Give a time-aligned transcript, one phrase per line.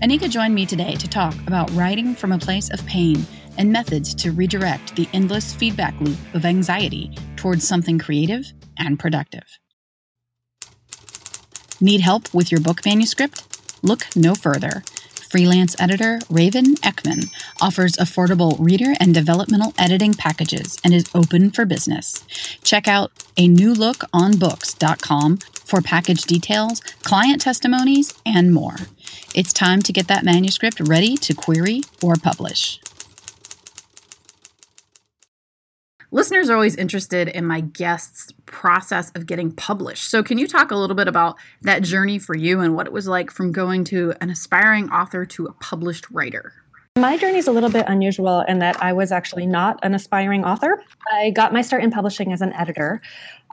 [0.00, 4.14] Anica joined me today to talk about writing from a place of pain and methods
[4.14, 8.44] to redirect the endless feedback loop of anxiety towards something creative
[8.78, 9.58] and productive.
[11.80, 13.44] Need help with your book manuscript?
[13.82, 14.82] Look no further.
[15.30, 21.64] Freelance editor Raven Ekman offers affordable reader and developmental editing packages and is open for
[21.64, 22.24] business.
[22.64, 28.76] Check out a new look on books.com for package details, client testimonies, and more.
[29.34, 32.80] It's time to get that manuscript ready to query or publish.
[36.10, 40.08] Listeners are always interested in my guests' process of getting published.
[40.08, 42.94] So, can you talk a little bit about that journey for you and what it
[42.94, 46.54] was like from going to an aspiring author to a published writer?
[46.96, 50.44] My journey is a little bit unusual in that I was actually not an aspiring
[50.44, 50.82] author.
[51.12, 53.02] I got my start in publishing as an editor.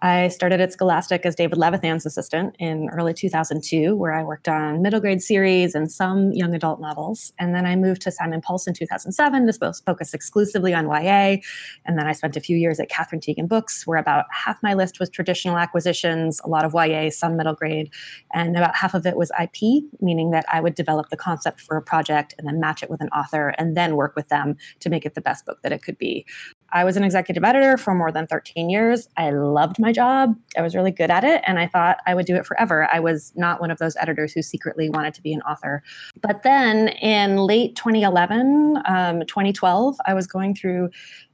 [0.02, 4.82] I started at Scholastic as David Levithan's assistant in early 2002, where I worked on
[4.82, 7.32] middle grade series and some young adult novels.
[7.40, 11.38] And then I moved to Simon Pulse in 2007 to focus exclusively on YA.
[11.86, 14.74] And then I spent a few years at Katherine Tegen Books, where about half my
[14.74, 17.90] list was traditional acquisitions, a lot of YA, some middle grade,
[18.34, 21.78] and about half of it was IP, meaning that I would develop the concept for
[21.78, 24.90] a project and then match it with an author and then work with them to
[24.90, 26.26] make it the best book that it could be.
[26.72, 29.08] I was an executive editor for more than 13 years.
[29.18, 30.36] I loved my job.
[30.58, 32.88] I was really good at it, and I thought I would do it forever.
[32.92, 35.84] I was not one of those editors who secretly wanted to be an author.
[36.22, 40.90] But then in late 2011, um, 2012, I was going through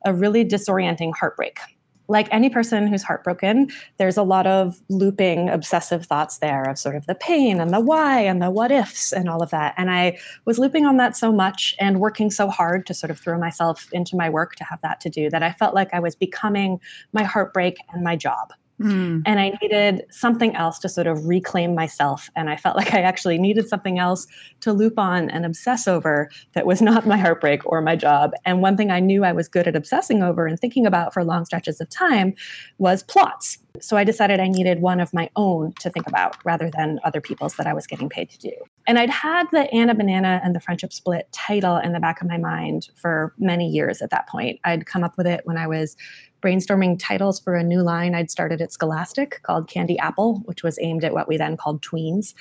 [0.06, 1.60] a really disorienting heartbreak
[2.08, 6.96] like any person who's heartbroken, there's a lot of looping obsessive thoughts there of sort
[6.96, 9.74] of the pain and the why and the what ifs and all of that.
[9.78, 13.20] And I was looping on that so much and working so hard to sort of
[13.20, 16.00] throw myself into my work to have that to do that I felt like I
[16.00, 16.80] was becoming
[17.14, 18.54] my heartbreak and my job.
[18.82, 19.24] Mm.
[19.26, 22.30] And I needed something else to sort of reclaim myself.
[22.36, 24.28] And I felt like I actually needed something else
[24.62, 28.32] to loop on and obsess over that was not my heartbreak or my job.
[28.46, 31.24] And one thing I knew I was good at obsessing over and thinking about for
[31.24, 32.34] long stretches of time
[32.78, 33.60] was plots.
[33.80, 37.22] So I decided I needed one of my own to think about rather than other
[37.22, 38.52] people's that I was getting paid to do.
[38.86, 42.28] And I'd had the Anna Banana and the Friendship Split title in the back of
[42.28, 44.60] my mind for many years at that point.
[44.66, 45.96] I'd come up with it when I was
[46.42, 50.78] brainstorming titles for a new line I'd started at Scholastic called Candy Apple, which was
[50.82, 52.34] aimed at what we then called tweens.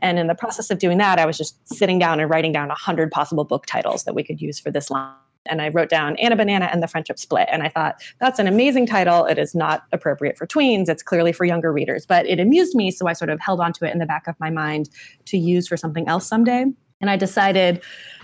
[0.00, 2.68] And in the process of doing that, I was just sitting down and writing down
[2.68, 5.12] 100 possible book titles that we could use for this line.
[5.46, 7.48] And I wrote down Anna Banana and the Friendship Split.
[7.52, 9.26] And I thought, that's an amazing title.
[9.26, 10.88] It is not appropriate for tweens.
[10.88, 12.06] It's clearly for younger readers.
[12.06, 12.90] But it amused me.
[12.90, 14.88] So I sort of held onto it in the back of my mind
[15.26, 16.64] to use for something else someday.
[17.02, 17.82] And I decided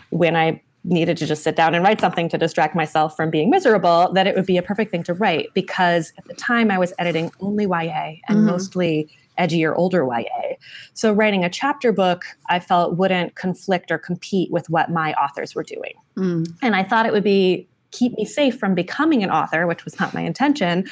[0.08, 3.50] when I needed to just sit down and write something to distract myself from being
[3.50, 6.78] miserable, that it would be a perfect thing to write because at the time I
[6.78, 8.46] was editing only YA and mm-hmm.
[8.46, 9.08] mostly
[9.38, 10.54] edgier older YA.
[10.94, 15.54] So writing a chapter book, I felt wouldn't conflict or compete with what my authors
[15.54, 15.94] were doing.
[16.16, 16.52] Mm.
[16.62, 19.98] And I thought it would be keep me safe from becoming an author, which was
[19.98, 20.88] not my intention,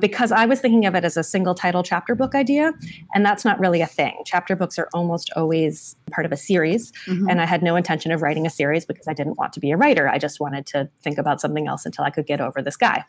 [0.00, 2.72] because I was thinking of it as a single title chapter book idea,
[3.14, 4.14] and that's not really a thing.
[4.24, 7.28] Chapter books are almost always part of a series, mm-hmm.
[7.28, 9.70] and I had no intention of writing a series because I didn't want to be
[9.70, 10.08] a writer.
[10.08, 13.04] I just wanted to think about something else until I could get over this guy.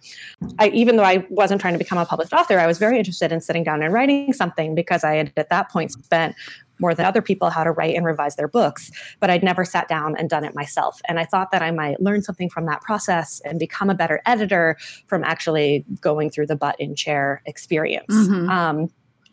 [0.57, 3.31] I, even though I wasn't trying to become a published author, I was very interested
[3.31, 6.35] in sitting down and writing something because I had at that point spent
[6.79, 9.87] more than other people how to write and revise their books, but I'd never sat
[9.87, 11.01] down and done it myself.
[11.07, 14.21] And I thought that I might learn something from that process and become a better
[14.25, 14.77] editor
[15.07, 18.13] from actually going through the butt in chair experience.
[18.13, 18.49] Mm-hmm.
[18.49, 18.89] Um,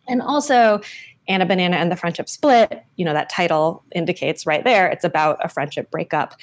[0.09, 0.81] and also,
[1.29, 5.39] Anna Banana and the Friendship Split, you know, that title indicates right there, it's about
[5.45, 6.35] a friendship breakup.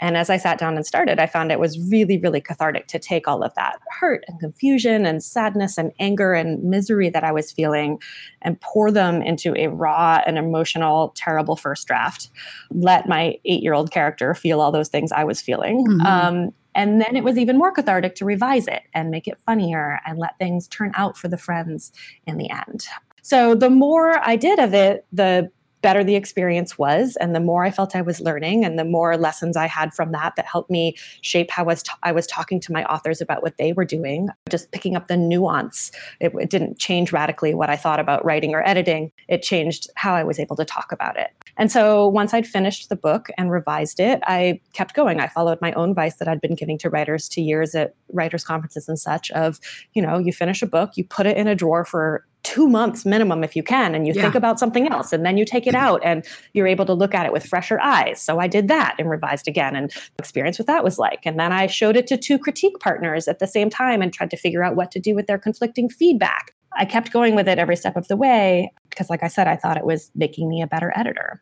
[0.00, 2.98] And as I sat down and started, I found it was really, really cathartic to
[2.98, 7.32] take all of that hurt and confusion and sadness and anger and misery that I
[7.32, 8.00] was feeling
[8.42, 12.30] and pour them into a raw and emotional, terrible first draft.
[12.70, 15.86] Let my eight year old character feel all those things I was feeling.
[15.86, 16.06] Mm-hmm.
[16.06, 20.00] Um, and then it was even more cathartic to revise it and make it funnier
[20.06, 21.92] and let things turn out for the friends
[22.26, 22.86] in the end.
[23.22, 25.50] So the more I did of it, the
[25.82, 29.16] better the experience was and the more i felt i was learning and the more
[29.16, 32.26] lessons i had from that that helped me shape how I was, t- I was
[32.26, 35.90] talking to my authors about what they were doing just picking up the nuance.
[36.20, 39.12] It, it didn't change radically what i thought about writing or editing.
[39.28, 41.30] It changed how i was able to talk about it.
[41.56, 45.20] And so once i'd finished the book and revised it i kept going.
[45.20, 48.44] I followed my own advice that i'd been giving to writers to years at writers
[48.44, 49.60] conferences and such of
[49.94, 53.04] you know you finish a book you put it in a drawer for two months
[53.04, 54.22] minimum if you can and you yeah.
[54.22, 57.14] think about something else and then you take it out and you're able to look
[57.14, 58.20] at it with fresher eyes.
[58.20, 61.20] So i did that and revised again and experience what that was like.
[61.24, 64.30] And then i showed it to two critique partners at the same time and tried
[64.30, 66.54] to figure out what to do with their conflicting feedback.
[66.72, 69.56] I kept going with it every step of the way because like i said i
[69.56, 71.40] thought it was making me a better editor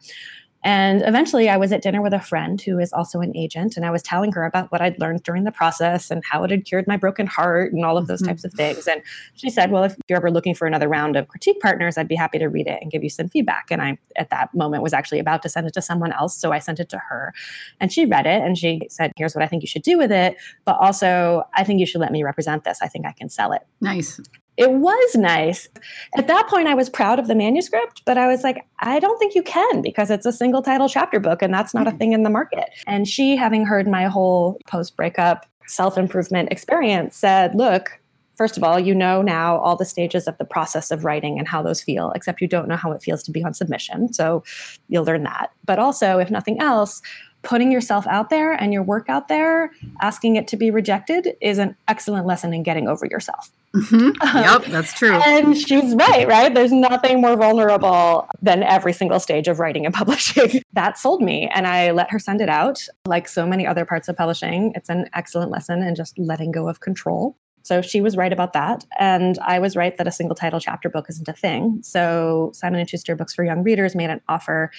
[0.64, 3.86] and eventually, I was at dinner with a friend who is also an agent, and
[3.86, 6.64] I was telling her about what I'd learned during the process and how it had
[6.64, 8.30] cured my broken heart and all of those mm-hmm.
[8.30, 8.88] types of things.
[8.88, 9.00] And
[9.34, 12.16] she said, Well, if you're ever looking for another round of critique partners, I'd be
[12.16, 13.66] happy to read it and give you some feedback.
[13.70, 16.36] And I, at that moment, was actually about to send it to someone else.
[16.36, 17.32] So I sent it to her,
[17.78, 20.10] and she read it and she said, Here's what I think you should do with
[20.10, 20.36] it.
[20.64, 22.80] But also, I think you should let me represent this.
[22.82, 23.62] I think I can sell it.
[23.80, 24.20] Nice
[24.58, 25.68] it was nice.
[26.16, 29.16] At that point, I was proud of the manuscript, but I was like, I don't
[29.18, 31.98] think you can because it's a single title chapter book and that's not a mm.
[31.98, 32.68] thing in the market.
[32.84, 38.00] And she, having heard my whole post breakup self improvement experience, said, Look,
[38.34, 41.46] first of all, you know now all the stages of the process of writing and
[41.46, 44.12] how those feel, except you don't know how it feels to be on submission.
[44.12, 44.42] So
[44.88, 45.52] you'll learn that.
[45.66, 47.00] But also, if nothing else,
[47.42, 49.70] putting yourself out there and your work out there,
[50.00, 53.52] asking it to be rejected is an excellent lesson in getting over yourself.
[53.82, 54.38] Mm-hmm.
[54.38, 55.12] Yep, that's true.
[55.12, 56.54] and she's right, right?
[56.54, 60.62] There's nothing more vulnerable than every single stage of writing and publishing.
[60.72, 61.48] that sold me.
[61.54, 62.80] And I let her send it out.
[63.06, 66.68] Like so many other parts of publishing, it's an excellent lesson in just letting go
[66.68, 67.36] of control.
[67.62, 68.86] So she was right about that.
[68.98, 71.80] And I was right that a single title chapter book isn't a thing.
[71.82, 74.70] So Simon and Schuster Books for Young Readers made an offer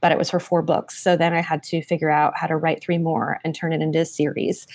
[0.00, 1.02] but it was for four books.
[1.02, 3.82] So then I had to figure out how to write three more and turn it
[3.82, 4.66] into a series.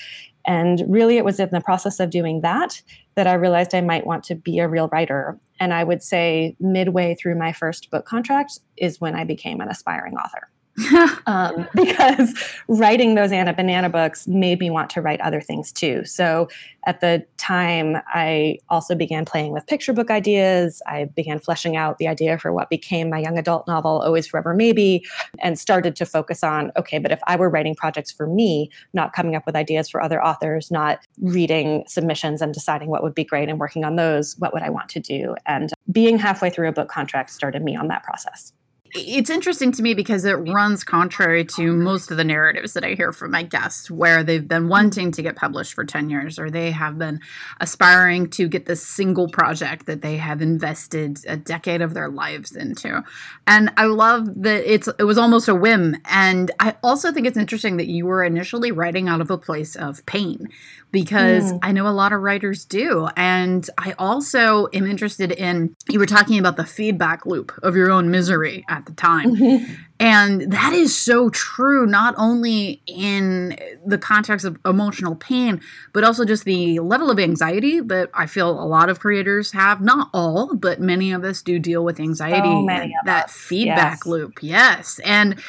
[0.46, 2.82] And really, it was in the process of doing that
[3.16, 5.38] that I realized I might want to be a real writer.
[5.60, 9.70] And I would say midway through my first book contract is when I became an
[9.70, 10.50] aspiring author.
[11.28, 12.34] um, because
[12.68, 16.04] writing those Anna Banana books made me want to write other things too.
[16.04, 16.50] So
[16.86, 20.82] at the time, I also began playing with picture book ideas.
[20.88, 24.54] I began fleshing out the idea for what became my young adult novel, Always Forever
[24.54, 25.06] Maybe,
[25.40, 29.14] and started to focus on okay, but if I were writing projects for me, not
[29.14, 33.24] coming up with ideas for other authors, not reading submissions and deciding what would be
[33.24, 35.36] great and working on those, what would I want to do?
[35.46, 38.54] And being halfway through a book contract started me on that process
[38.96, 42.94] it's interesting to me because it runs contrary to most of the narratives that I
[42.94, 46.52] hear from my guests, where they've been wanting to get published for 10 years or
[46.52, 47.20] they have been
[47.60, 52.56] aspiring to get this single project that they have invested a decade of their lives
[52.56, 53.04] into.
[53.48, 55.98] And I love that it's it was almost a whim.
[56.06, 59.76] And I also think it's interesting that you were initially writing out of a place
[59.76, 60.50] of pain,
[60.94, 61.60] because mm.
[61.64, 63.10] I know a lot of writers do.
[63.18, 67.90] And I also am interested in, you were talking about the feedback loop of your
[67.90, 69.36] own misery at the time.
[69.36, 69.74] Mm-hmm.
[70.00, 75.62] And that is so true, not only in the context of emotional pain,
[75.94, 79.82] but also just the level of anxiety that I feel a lot of creators have.
[79.82, 82.50] Not all, but many of us do deal with anxiety.
[82.50, 82.68] So
[83.06, 83.36] that us.
[83.36, 84.06] feedback yes.
[84.06, 84.40] loop.
[84.44, 85.00] Yes.
[85.04, 85.42] And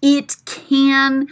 [0.00, 1.28] it can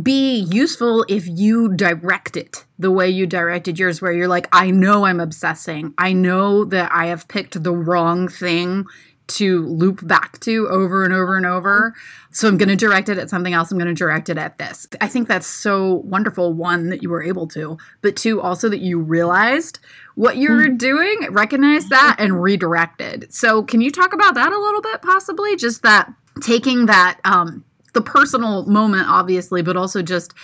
[0.00, 4.70] be useful if you direct it the way you directed yours, where you're like, I
[4.70, 5.94] know I'm obsessing.
[5.98, 8.86] I know that I have picked the wrong thing
[9.28, 11.94] to loop back to over and over and over.
[12.30, 13.70] So I'm going to direct it at something else.
[13.70, 14.86] I'm going to direct it at this.
[15.00, 16.52] I think that's so wonderful.
[16.52, 19.78] One, that you were able to, but two, also that you realized
[20.16, 20.76] what you were mm.
[20.76, 23.32] doing, recognized that, and redirected.
[23.32, 25.56] So can you talk about that a little bit, possibly?
[25.56, 30.34] Just that taking that um, the personal moment, obviously, but also just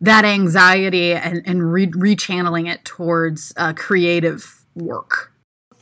[0.00, 5.32] that anxiety and, and re- rechanneling it towards uh, creative work?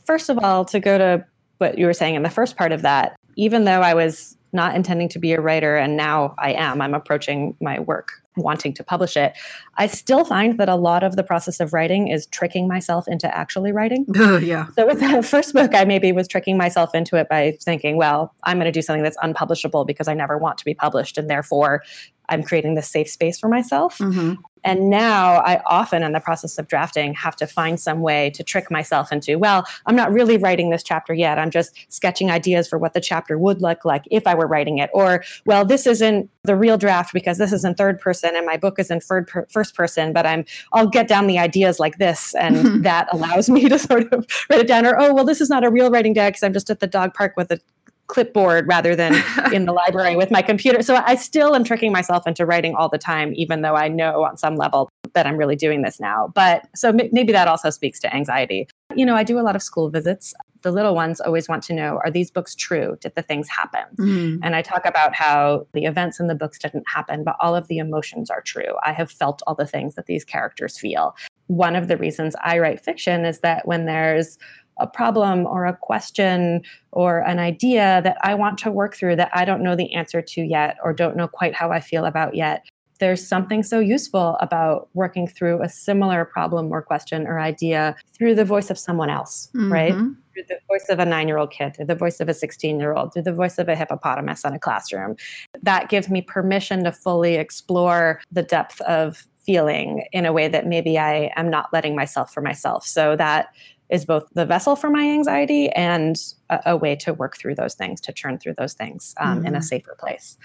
[0.05, 1.25] First of all, to go to
[1.57, 4.75] what you were saying in the first part of that, even though I was not
[4.75, 6.81] intending to be a writer, and now I am.
[6.81, 9.33] I'm approaching my work wanting to publish it.
[9.77, 13.33] I still find that a lot of the process of writing is tricking myself into
[13.35, 14.05] actually writing.
[14.25, 14.67] Oh, yeah.
[14.75, 18.33] So with the first book, I maybe was tricking myself into it by thinking, well,
[18.45, 21.17] I'm going to do something that's unpublishable because I never want to be published.
[21.17, 21.83] And therefore,
[22.29, 23.97] I'm creating this safe space for myself.
[23.97, 24.35] Mm-hmm.
[24.65, 28.43] And now I often, in the process of drafting, have to find some way to
[28.43, 31.37] trick myself into, well, I'm not really writing this chapter yet.
[31.37, 34.77] I'm just sketching ideas for what the chapter would look like if I were writing
[34.77, 34.89] it.
[34.93, 38.57] Or, well, this isn't the real draft because this is in third person and my
[38.57, 41.97] book is in third per- first person, but I'm I'll get down the ideas like
[41.97, 44.85] this, and that allows me to sort of write it down.
[44.85, 46.87] Or, oh, well, this is not a real writing day because I'm just at the
[46.87, 47.59] dog park with a
[48.07, 49.13] clipboard rather than
[49.53, 50.81] in the library with my computer.
[50.81, 54.23] So I still am tricking myself into writing all the time, even though I know
[54.23, 56.31] on some level that I'm really doing this now.
[56.33, 58.67] But so m- maybe that also speaks to anxiety.
[58.95, 60.33] You know, I do a lot of school visits.
[60.61, 62.97] The little ones always want to know are these books true?
[63.01, 63.83] Did the things happen?
[63.97, 64.39] Mm.
[64.43, 67.67] And I talk about how the events in the books didn't happen, but all of
[67.67, 68.75] the emotions are true.
[68.83, 71.15] I have felt all the things that these characters feel.
[71.47, 74.37] One of the reasons I write fiction is that when there's
[74.83, 76.61] a problem or a question
[76.91, 80.21] or an idea that I want to work through that I don't know the answer
[80.21, 82.65] to yet or don't know quite how I feel about yet.
[82.99, 88.35] There's something so useful about working through a similar problem or question or idea through
[88.35, 89.71] the voice of someone else, mm-hmm.
[89.71, 89.93] right?
[89.93, 92.79] Through the voice of a nine year old kid, through the voice of a 16
[92.79, 95.15] year old, through the voice of a hippopotamus in a classroom.
[95.61, 100.67] That gives me permission to fully explore the depth of feeling in a way that
[100.67, 102.85] maybe I am not letting myself for myself.
[102.85, 103.47] So that
[103.93, 106.17] is both the vessel for my anxiety and
[106.49, 109.47] a, a way to work through those things, to churn through those things um, mm-hmm.
[109.47, 109.63] in a mm-hmm.
[109.63, 110.37] safer place.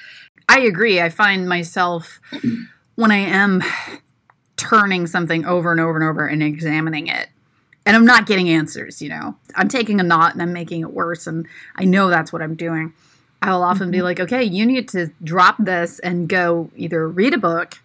[0.49, 1.01] I agree.
[1.01, 2.21] I find myself
[2.95, 3.65] when I am
[4.57, 7.29] turning something over and over and over and examining it
[7.89, 9.35] and I'm not getting answers, you know.
[9.55, 12.55] I'm taking a knot and I'm making it worse and I know that's what I'm
[12.55, 12.93] doing.
[13.41, 13.93] I'll often mm-hmm.
[13.93, 17.79] be like, "Okay, you need to drop this and go either read a book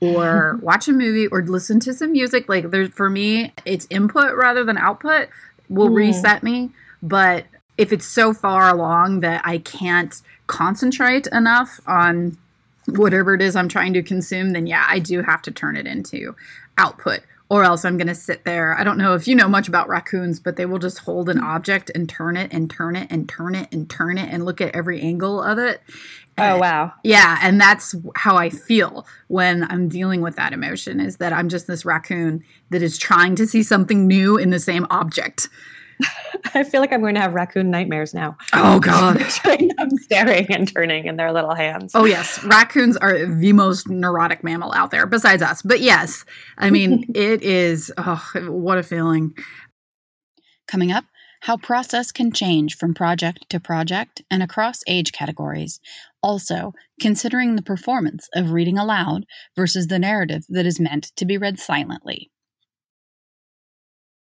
[0.00, 2.48] or watch a movie or listen to some music.
[2.48, 5.28] Like there's for me, it's input rather than output
[5.68, 5.96] will mm.
[5.96, 6.70] reset me.
[7.02, 7.46] But
[7.78, 10.14] if it's so far along that I can't
[10.46, 12.36] concentrate enough on
[12.86, 15.86] whatever it is I'm trying to consume, then yeah, I do have to turn it
[15.86, 16.34] into
[16.78, 17.20] output.
[17.48, 18.76] Or else I'm going to sit there.
[18.76, 21.38] I don't know if you know much about raccoons, but they will just hold an
[21.38, 24.60] object and turn it and turn it and turn it and turn it and look
[24.60, 25.80] at every angle of it.
[26.38, 26.92] Oh wow.
[27.02, 31.48] Yeah, and that's how I feel when I'm dealing with that emotion is that I'm
[31.48, 35.48] just this raccoon that is trying to see something new in the same object.
[36.54, 38.36] I feel like I'm going to have raccoon nightmares now.
[38.52, 39.24] Oh god.
[39.78, 41.92] I'm staring and turning in their little hands.
[41.94, 45.62] Oh yes, raccoons are the most neurotic mammal out there besides us.
[45.62, 46.24] But yes,
[46.58, 49.34] I mean it is oh what a feeling.
[50.68, 51.04] Coming up,
[51.42, 55.80] how process can change from project to project and across age categories.
[56.26, 61.38] Also, considering the performance of reading aloud versus the narrative that is meant to be
[61.38, 62.32] read silently.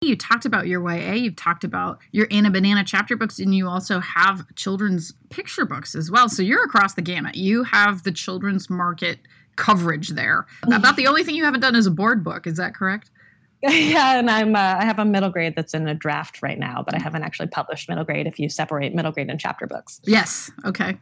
[0.02, 3.66] You talked about your YA, you've talked about your Anna Banana chapter books, and you
[3.66, 6.28] also have children's picture books as well.
[6.28, 7.36] So you're across the gamut.
[7.36, 9.20] You have the children's market
[9.56, 10.44] coverage there.
[10.70, 12.46] About the only thing you haven't done is a board book.
[12.46, 13.10] Is that correct?
[13.62, 16.82] yeah, and I'm uh, I have a middle grade that's in a draft right now,
[16.84, 18.26] but I haven't actually published middle grade.
[18.26, 20.98] If you separate middle grade and chapter books, yes, okay,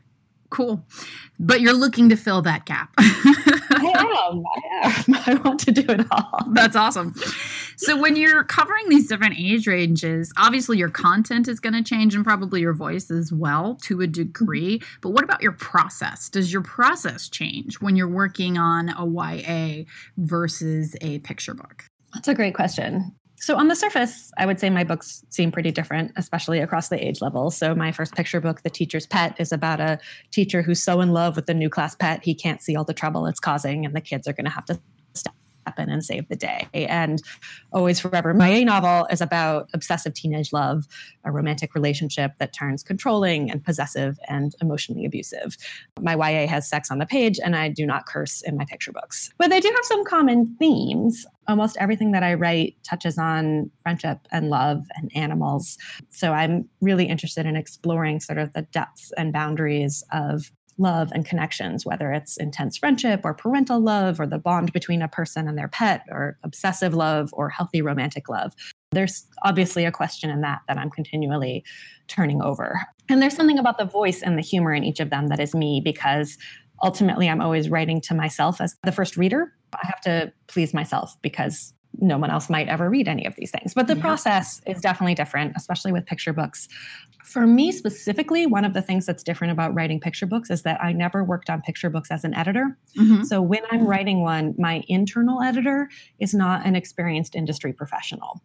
[0.57, 0.83] cool.
[1.39, 2.95] But you're looking to fill that gap.
[2.99, 4.43] I am.
[4.47, 5.15] I am.
[5.27, 6.41] I want to do it all.
[6.53, 7.15] That's awesome.
[7.77, 12.15] So when you're covering these different age ranges, obviously your content is going to change
[12.15, 14.81] and probably your voice as well to a degree.
[15.03, 16.31] But what about your process?
[16.31, 19.85] Does your process change when you're working on a YA
[20.17, 21.85] versus a picture book?
[22.15, 23.15] That's a great question.
[23.39, 27.07] So, on the surface, I would say my books seem pretty different, especially across the
[27.07, 27.57] age levels.
[27.57, 29.99] So, my first picture book, The Teacher's Pet, is about a
[30.31, 32.95] teacher who's so in love with the new class pet, he can't see all the
[32.95, 34.81] trouble it's causing, and the kids are going to have to
[35.67, 36.69] happen and save the day.
[36.73, 37.23] And
[37.73, 40.87] Always Forever, my A novel is about obsessive teenage love,
[41.25, 45.57] a romantic relationship that turns controlling and possessive and emotionally abusive.
[46.01, 48.93] My YA has sex on the page, and I do not curse in my picture
[48.93, 49.31] books.
[49.39, 51.27] But they do have some common themes.
[51.49, 55.79] Almost everything that I write touches on friendship and love and animals.
[56.11, 61.25] So I'm really interested in exploring sort of the depths and boundaries of love and
[61.25, 65.57] connections, whether it's intense friendship or parental love or the bond between a person and
[65.57, 68.55] their pet or obsessive love or healthy romantic love.
[68.93, 71.65] There's obviously a question in that that I'm continually
[72.09, 72.81] turning over.
[73.09, 75.55] And there's something about the voice and the humor in each of them that is
[75.55, 76.39] me because
[76.83, 79.53] ultimately I'm always writing to myself as the first reader.
[79.75, 83.51] I have to please myself because no one else might ever read any of these
[83.51, 83.75] things.
[83.75, 84.03] But the Yeah.
[84.03, 86.69] process is definitely different, especially with picture books.
[87.25, 90.83] For me specifically, one of the things that's different about writing picture books is that
[90.83, 92.79] I never worked on picture books as an editor.
[92.97, 93.25] Mhm.
[93.25, 95.89] So when I'm writing one, my internal editor
[96.21, 98.41] is not an experienced industry professional.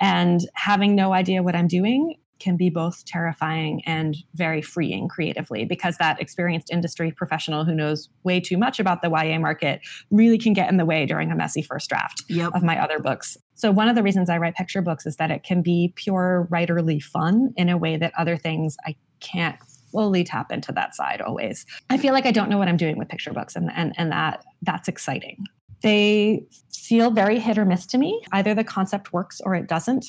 [0.00, 5.64] And having no idea what I'm doing can be both terrifying and very freeing creatively
[5.64, 9.80] because that experienced industry professional who knows way too much about the YA market
[10.10, 12.52] really can get in the way during a messy first draft Yep.
[12.54, 13.36] of my other books.
[13.54, 16.48] So one of the reasons I write picture books is that it can be pure
[16.50, 19.56] writerly fun in a way that other things I can't
[19.92, 21.66] fully tap into that side always.
[21.90, 24.10] I feel like I don't know what I'm doing with picture books and and, and
[24.12, 25.44] that that's exciting.
[25.82, 28.22] They feel very hit or miss to me.
[28.32, 30.06] Either the concept works or it doesn't.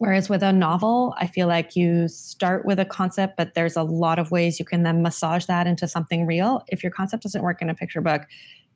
[0.00, 3.82] Whereas with a novel, I feel like you start with a concept, but there's a
[3.82, 6.64] lot of ways you can then massage that into something real.
[6.68, 8.22] If your concept doesn't work in a picture book,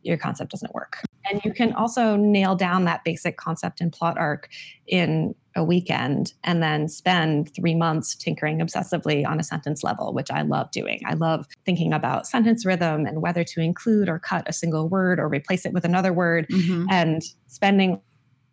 [0.03, 0.99] your concept doesn't work.
[1.31, 4.51] And you can also nail down that basic concept and plot arc
[4.87, 10.31] in a weekend and then spend three months tinkering obsessively on a sentence level, which
[10.31, 11.01] I love doing.
[11.07, 15.19] I love thinking about sentence rhythm and whether to include or cut a single word
[15.19, 16.87] or replace it with another word Mhm.
[16.91, 18.03] and spending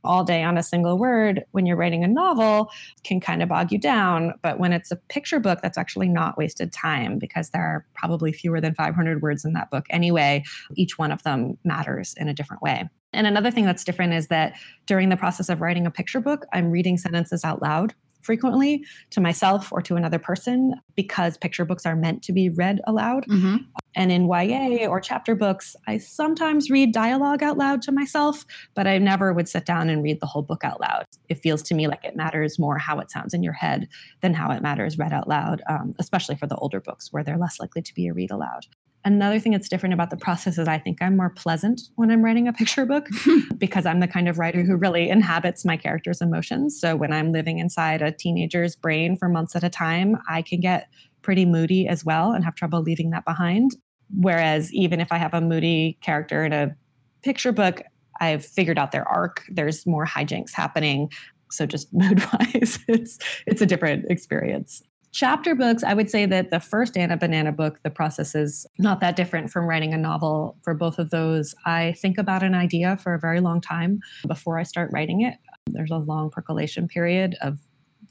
[0.03, 2.71] all day on a single word when you're writing a novel
[3.03, 4.33] can kind of bog you down.
[4.41, 8.31] But when it's a picture book, that's actually not wasted time because there are probably
[8.31, 10.43] fewer than 500 words in that book anyway.
[10.75, 12.89] Each one of them matters in a different way.
[13.13, 14.53] And another thing that's different is that
[14.85, 19.19] during the process of writing a picture book, I'm reading sentences out loud frequently to
[19.19, 23.25] myself or to another person because picture books are meant to be read aloud.
[23.27, 23.65] Mhm.
[23.95, 28.87] And in YA or chapter books, I sometimes read dialogue out loud to myself, but
[28.87, 31.05] I never would sit down and read the whole book out loud.
[31.29, 33.87] It feels to me like it matters more how it sounds in your head
[34.21, 37.37] than how it matters read out loud, um, especially for the older books where they're
[37.37, 38.65] less likely to be a read aloud.
[39.03, 42.23] Another thing that's different about the process is I think I'm more pleasant when I'm
[42.23, 43.07] writing a picture book
[43.57, 46.79] because I'm the kind of writer who really inhabits my character's emotions.
[46.79, 50.59] So when I'm living inside a teenager's brain for months at a time, I can
[50.59, 50.87] get
[51.21, 53.75] pretty moody as well and have trouble leaving that behind.
[54.15, 56.75] Whereas even if I have a moody character in a
[57.23, 57.81] picture book,
[58.19, 59.43] I've figured out their arc.
[59.49, 61.11] There's more hijinks happening.
[61.49, 64.83] So just mood wise, it's it's a different experience.
[65.13, 69.01] Chapter books, I would say that the first Anna Banana book, the process is not
[69.01, 70.57] that different from writing a novel.
[70.63, 74.57] For both of those, I think about an idea for a very long time before
[74.57, 75.35] I start writing it.
[75.67, 77.59] There's a long percolation period of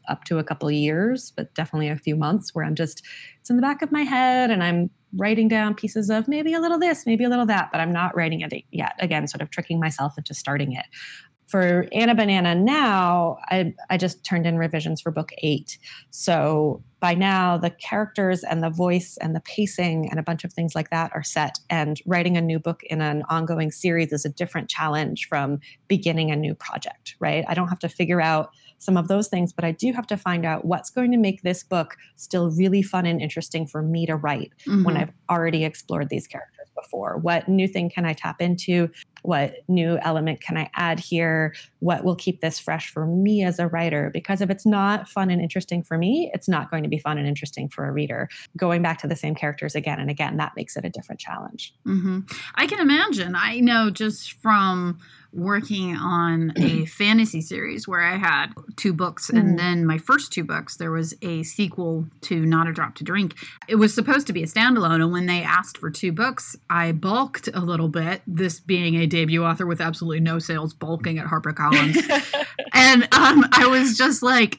[0.08, 3.02] up to a couple of years, but definitely a few months where I'm just,
[3.40, 6.60] it's in the back of my head and I'm writing down pieces of maybe a
[6.60, 8.92] little this, maybe a little that, but I'm not writing it yet.
[9.00, 10.86] Again, sort of tricking myself into starting it.
[11.50, 15.78] For Anna Banana now, I, I just turned in revisions for book eight.
[16.10, 20.52] So by now, the characters and the voice and the pacing and a bunch of
[20.52, 21.58] things like that are set.
[21.68, 25.58] And writing a new book in an ongoing series is a different challenge from
[25.88, 27.44] beginning a new project, right?
[27.48, 30.16] I don't have to figure out some of those things, but I do have to
[30.16, 34.06] find out what's going to make this book still really fun and interesting for me
[34.06, 34.96] to write when Mhm.
[35.00, 37.18] I've already explored these characters before.
[37.18, 38.88] What new thing can I tap into?
[39.22, 41.54] What new element can I add here?
[41.80, 44.10] What will keep this fresh for me as a writer?
[44.12, 47.18] Because if it's not fun and interesting for me, it's not going to be fun
[47.18, 48.28] and interesting for a reader.
[48.56, 51.74] Going back to the same characters again and again, that makes it a different challenge.
[51.84, 52.20] hmm
[52.54, 53.34] I can imagine.
[53.34, 54.98] I know just from
[55.32, 60.44] working on a fantasy series where I had two books, and then my first two
[60.44, 63.34] books, there was a sequel to Not a Drop to Drink.
[63.68, 66.92] It was supposed to be a standalone, and when they asked for two books, I
[66.92, 68.22] balked a little bit.
[68.26, 71.96] This being a debut author with absolutely no sales, bulking at HarperCollins,
[72.72, 74.58] and um, I was just like.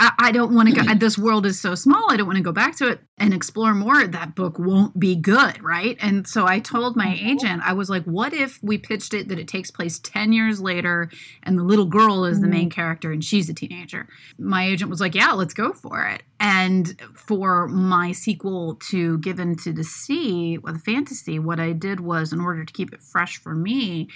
[0.00, 0.82] I, I don't want to go.
[0.98, 2.10] This world is so small.
[2.10, 4.06] I don't want to go back to it and explore more.
[4.06, 5.96] That book won't be good, right?
[6.00, 7.24] And so I told my Mhm.
[7.32, 10.60] agent, I was like, "What if we pitched it that it takes place ten years
[10.60, 11.08] later,
[11.44, 15.00] and the little girl is the main character, and she's a teenager?" My agent was
[15.00, 20.58] like, "Yeah, let's go for it." And for my sequel to Given to the Sea
[20.58, 24.08] with fantasy, what I did was, in order to keep it fresh for me,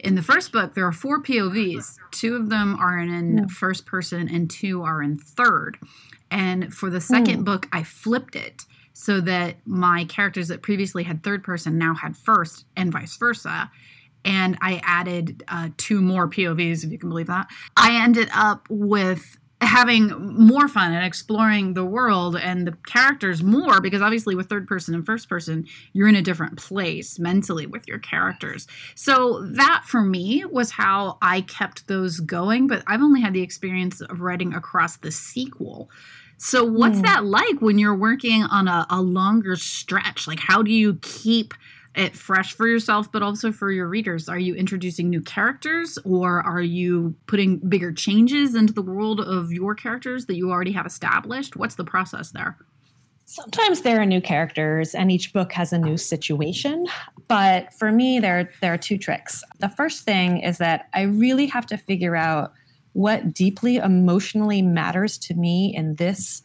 [0.00, 1.98] in the first book there are four POVs.
[2.10, 5.76] Two of them are in first person, and two are in third.
[6.30, 7.44] And for the second Mm.
[7.44, 12.16] book, I flipped it so that my characters that previously had third person now had
[12.16, 13.70] first, and vice versa.
[14.24, 17.46] And I added uh, two more POVs, if you can believe that.
[17.76, 23.80] I ended up with having more fun and exploring the world and the characters more
[23.80, 27.88] because obviously with third person and first person you're in a different place mentally with
[27.88, 28.66] your characters.
[28.94, 33.42] So that for me was how i kept those going but i've only had the
[33.42, 35.88] experience of writing across the sequel.
[36.38, 37.04] So what's Hmm.
[37.04, 40.28] that like when you're working on a, a longer stretch?
[40.28, 41.54] Like how do you keep
[41.96, 44.28] it fresh for yourself, but also for your readers?
[44.28, 49.50] Are you introducing new characters or are you putting bigger changes into the world of
[49.50, 51.56] your characters that you already have established?
[51.56, 52.58] What's the process there?
[53.24, 56.86] Sometimes there are new characters and each book has a new situation.
[57.26, 59.42] But for me, there, there are two tricks.
[59.58, 62.52] The first thing is that I really have to figure out
[62.92, 66.42] what deeply emotionally matters to me in this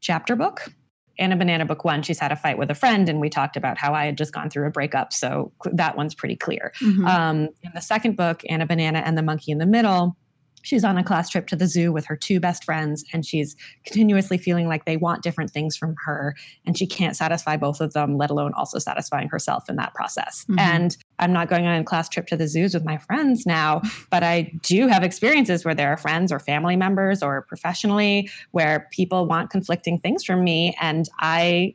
[0.00, 0.72] chapter book.
[1.18, 3.78] Anna Banana Book One, she's had a fight with a friend, and we talked about
[3.78, 5.12] how I had just gone through a breakup.
[5.12, 6.72] So that one's pretty clear.
[6.80, 7.06] Mm-hmm.
[7.06, 10.16] Um, in the second book, Anna Banana and the Monkey in the Middle,
[10.62, 13.54] she's on a class trip to the zoo with her two best friends and she's
[13.84, 17.92] continuously feeling like they want different things from her and she can't satisfy both of
[17.92, 20.58] them let alone also satisfying herself in that process mm-hmm.
[20.58, 23.82] and i'm not going on a class trip to the zoos with my friends now
[24.10, 28.88] but i do have experiences where there are friends or family members or professionally where
[28.90, 31.74] people want conflicting things from me and i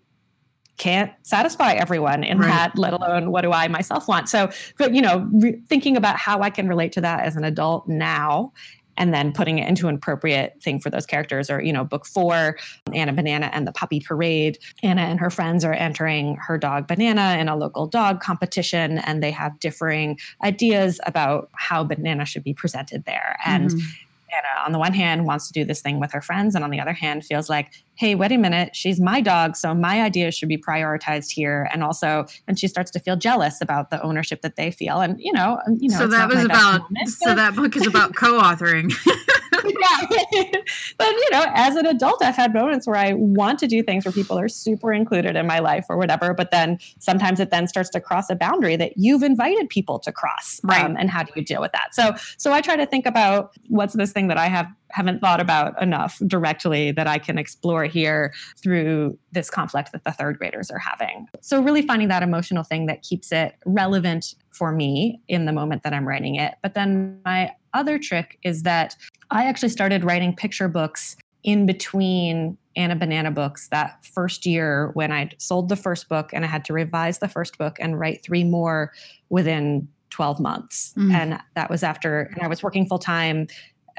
[0.78, 2.47] can't satisfy everyone in right.
[2.47, 6.15] that let alone what do i myself want so but you know re- thinking about
[6.17, 8.52] how i can relate to that as an adult now
[8.97, 11.49] and then putting it into an appropriate thing for those characters.
[11.49, 12.57] Or, you know, book four,
[12.93, 14.57] Anna Banana and the Puppy Parade.
[14.83, 19.23] Anna and her friends are entering her dog Banana in a local dog competition, and
[19.23, 23.39] they have differing ideas about how Banana should be presented there.
[23.45, 23.79] And mm-hmm.
[24.38, 26.63] Anna, uh, on the one hand, wants to do this thing with her friends, and
[26.63, 30.02] on the other hand, feels like, hey, wait a minute, she's my dog, so my
[30.02, 31.69] ideas should be prioritized here.
[31.73, 35.02] And also, and she starts to feel jealous about the ownership that they feel.
[35.02, 35.97] And you know, you know.
[35.97, 36.82] So that was about.
[36.82, 38.93] Moment, so that book is about co-authoring.
[39.63, 40.52] yeah.
[40.98, 44.06] but you know, as an adult, I've had moments where I want to do things
[44.06, 46.34] where people are super included in my life or whatever.
[46.34, 50.12] But then sometimes it then starts to cross a boundary that you've invited people to
[50.12, 50.60] cross.
[50.63, 50.84] Right.
[50.84, 51.93] Um, and how do you deal with that?
[51.93, 55.39] So so I try to think about what's this thing that I have haven't thought
[55.39, 60.72] about enough directly that I can explore here through this conflict that the third graders
[60.72, 61.28] are having.
[61.41, 65.83] So, really finding that emotional thing that keeps it relevant for me in the moment
[65.83, 66.55] that I'm writing it.
[66.62, 68.95] But then my other trick is that
[69.29, 75.12] I actually started writing picture books in between Anna Banana books that first year when
[75.12, 78.23] I'd sold the first book and I had to revise the first book and write
[78.23, 78.91] three more
[79.29, 80.93] within 12 months.
[80.97, 81.13] Mm.
[81.13, 83.47] And that was after, and I was working full time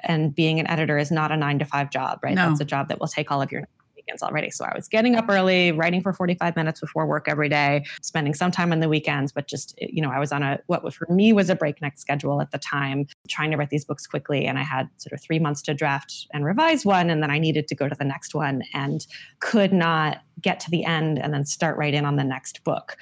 [0.05, 2.35] and being an editor is not a nine to five job, right?
[2.35, 2.49] No.
[2.49, 3.65] That's a job that will take all of your
[4.09, 4.51] weekends already.
[4.51, 8.35] So I was getting up early, writing for 45 minutes before work every day, spending
[8.35, 10.93] some time on the weekends, but just, eh, you know, I was on a, what
[10.95, 14.47] for me was a breakneck schedule at the time, trying to write these books quickly.
[14.47, 17.11] And I had sort of three months to draft and revise one.
[17.11, 19.07] And then I needed to go to the next one and
[19.41, 22.97] could not get to the end and then start right in on the next book.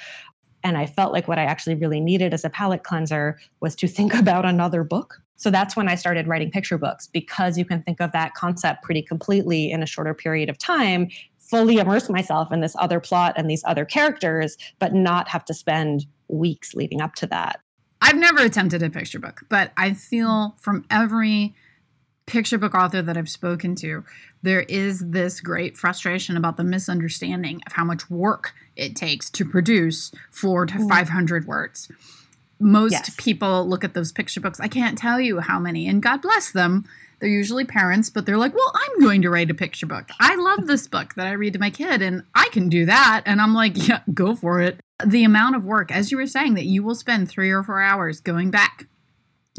[0.64, 3.86] And I felt like what I actually really needed as a palate cleanser was to
[3.86, 7.82] think about another book so that's when I started writing picture books because you can
[7.82, 12.50] think of that concept pretty completely in a shorter period of time, fully immerse myself
[12.50, 17.00] in this other plot and these other characters, but not have to spend weeks leading
[17.00, 17.60] up to that.
[18.00, 21.54] I've never attempted a picture book, but I feel from every
[22.26, 24.04] picture book author that I've spoken to,
[24.42, 29.44] there is this great frustration about the misunderstanding of how much work it takes to
[29.44, 30.88] produce four to mm.
[30.88, 31.88] 500 words
[32.58, 33.14] most yes.
[33.16, 34.60] people look at those picture books.
[34.60, 36.84] I can't tell you how many, and God bless them.
[37.18, 40.08] They're usually parents, but they're like, well, I'm going to write a picture book.
[40.20, 43.22] I love this book that I read to my kid, and I can do that.
[43.24, 44.80] And I'm like, yeah, go for it.
[45.04, 47.80] The amount of work, as you were saying, that you will spend three or four
[47.80, 48.86] hours going back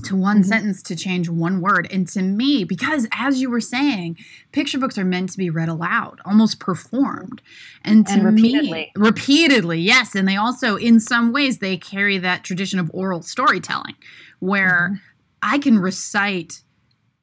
[0.03, 0.47] to one mm-hmm.
[0.47, 1.87] sentence to change one word.
[1.91, 4.17] And to me, because as you were saying,
[4.51, 7.41] picture books are meant to be read aloud, almost performed.
[7.83, 8.71] And to and repeatedly.
[8.71, 10.15] me, repeatedly, yes.
[10.15, 13.95] And they also, in some ways, they carry that tradition of oral storytelling
[14.39, 15.03] where mm-hmm.
[15.41, 16.61] I can recite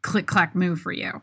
[0.02, 1.22] click, clack, moo for you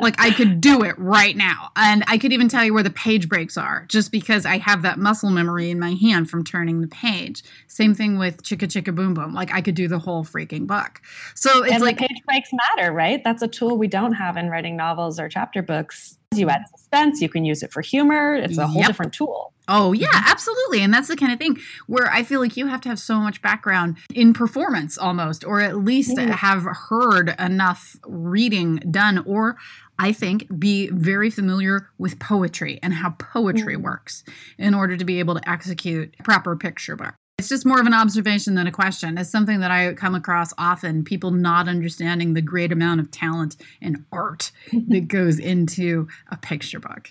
[0.00, 1.70] like I could do it right now.
[1.76, 4.82] And I could even tell you where the page breaks are just because I have
[4.82, 7.42] that muscle memory in my hand from turning the page.
[7.66, 9.34] Same thing with Chicka Chicka Boom Boom.
[9.34, 11.00] Like I could do the whole freaking book.
[11.34, 13.22] So it's and like page breaks matter, right?
[13.24, 16.18] That's a tool we don't have in writing novels or chapter books.
[16.38, 18.34] You add suspense, you can use it for humor.
[18.34, 18.88] It's a whole yep.
[18.88, 19.52] different tool.
[19.68, 20.82] Oh, yeah, absolutely.
[20.82, 23.20] And that's the kind of thing where I feel like you have to have so
[23.20, 26.32] much background in performance almost, or at least mm-hmm.
[26.32, 29.56] have heard enough reading done, or
[29.98, 33.84] I think be very familiar with poetry and how poetry mm-hmm.
[33.84, 34.24] works
[34.58, 37.14] in order to be able to execute proper picture book.
[37.42, 39.18] It's just more of an observation than a question.
[39.18, 43.56] It's something that I come across often people not understanding the great amount of talent
[43.80, 47.10] and art that goes into a picture book.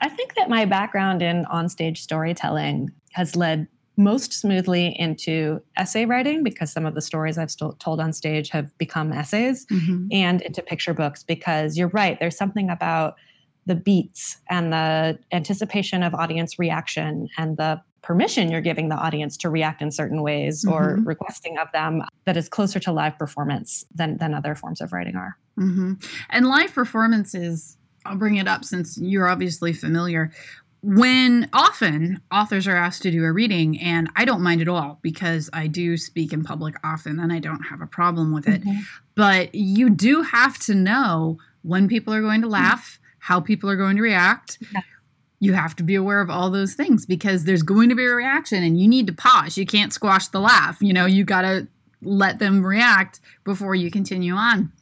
[0.00, 6.42] I think that my background in onstage storytelling has led most smoothly into essay writing
[6.42, 10.08] because some of the stories I've st- told on stage have become essays mm-hmm.
[10.10, 13.14] and into picture books because you're right, there's something about
[13.64, 19.36] the beats and the anticipation of audience reaction and the permission you're giving the audience
[19.36, 20.72] to react in certain ways mm-hmm.
[20.72, 24.92] or requesting of them that is closer to live performance than, than other forms of
[24.92, 25.36] writing are.
[25.58, 25.94] Mm-hmm.
[26.30, 30.30] And live performances, I'll bring it up since you're obviously familiar.
[30.82, 35.00] When often authors are asked to do a reading, and I don't mind at all
[35.02, 38.62] because I do speak in public often and I don't have a problem with it.
[38.62, 38.82] Mm-hmm.
[39.16, 43.74] But you do have to know when people are going to laugh, how people are
[43.74, 44.58] going to react.
[44.72, 44.82] Yeah
[45.38, 48.14] you have to be aware of all those things because there's going to be a
[48.14, 49.58] reaction and you need to pause.
[49.58, 50.78] You can't squash the laugh.
[50.80, 51.68] You know, you got to
[52.02, 54.72] let them react before you continue on.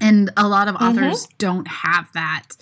[0.00, 0.98] And a lot of mm-hmm.
[0.98, 2.56] authors don't have that.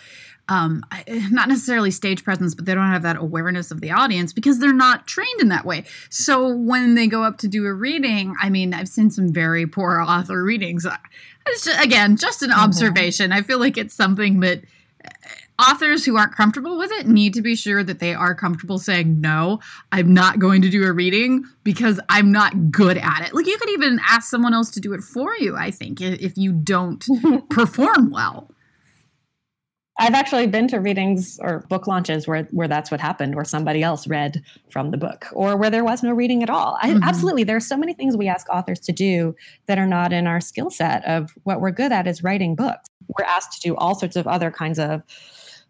[0.48, 0.82] Um,
[1.30, 4.72] not necessarily stage presence, but they don't have that awareness of the audience because they're
[4.72, 5.84] not trained in that way.
[6.08, 9.68] So when they go up to do a reading, I mean, I've seen some very
[9.68, 10.84] poor author readings.
[11.46, 12.58] It's just, again, just an mm-hmm.
[12.58, 13.30] observation.
[13.30, 14.62] I feel like it's something that
[15.68, 19.20] authors who aren't comfortable with it need to be sure that they are comfortable saying
[19.20, 19.60] no
[19.92, 23.58] i'm not going to do a reading because i'm not good at it like you
[23.58, 27.06] could even ask someone else to do it for you i think if you don't
[27.50, 28.50] perform well
[30.00, 33.82] I've actually been to readings or book launches where where that's what happened, where somebody
[33.82, 36.78] else read from the book, or where there was no reading at all.
[36.80, 37.02] I, mm-hmm.
[37.02, 40.26] Absolutely, there are so many things we ask authors to do that are not in
[40.26, 42.88] our skill set of what we're good at is writing books.
[43.18, 45.02] We're asked to do all sorts of other kinds of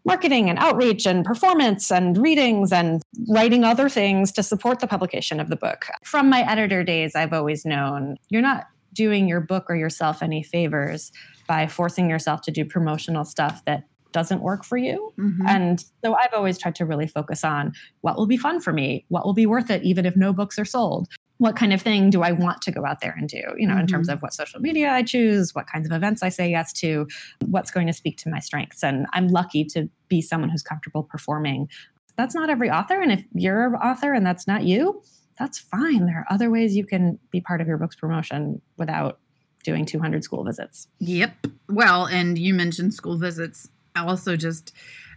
[0.05, 5.39] marketing and outreach and performance and readings and writing other things to support the publication
[5.39, 5.85] of the book.
[6.03, 10.43] From my editor days, I've always known you're not doing your book or yourself any
[10.43, 11.11] favors
[11.47, 15.13] by forcing yourself to do promotional stuff that doesn't work for you.
[15.17, 15.47] Mm-hmm.
[15.47, 19.05] And so I've always tried to really focus on what will be fun for me,
[19.07, 21.07] what will be worth it, even if no books are sold
[21.41, 23.73] what kind of thing do I want to go out there and do, you know,
[23.73, 23.81] mm-hmm.
[23.81, 24.13] in terms mm-hmm.
[24.13, 27.07] of what social media I choose, what kinds of events I say yes to,
[27.47, 28.83] what's going to speak to my strengths.
[28.83, 31.67] And I'm lucky to be someone who's comfortable performing.
[32.15, 33.01] That's not every author.
[33.01, 35.01] And if you're an author and that's not you,
[35.39, 36.05] that's fine.
[36.05, 39.17] There are other ways you can be part of your book's promotion without
[39.63, 40.89] doing 200 school visits.
[40.99, 41.47] Yep.
[41.69, 43.67] Well, and you mentioned school visits.
[43.95, 44.73] Also, just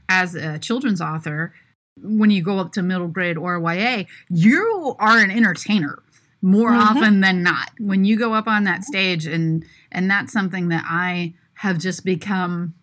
[0.08, 1.52] as a children's author,
[2.00, 6.02] when you go up to middle grade or YA, you are an entertainer
[6.44, 6.98] more mm-hmm.
[6.98, 10.84] often than not when you go up on that stage and and that's something that
[10.86, 12.74] i have just become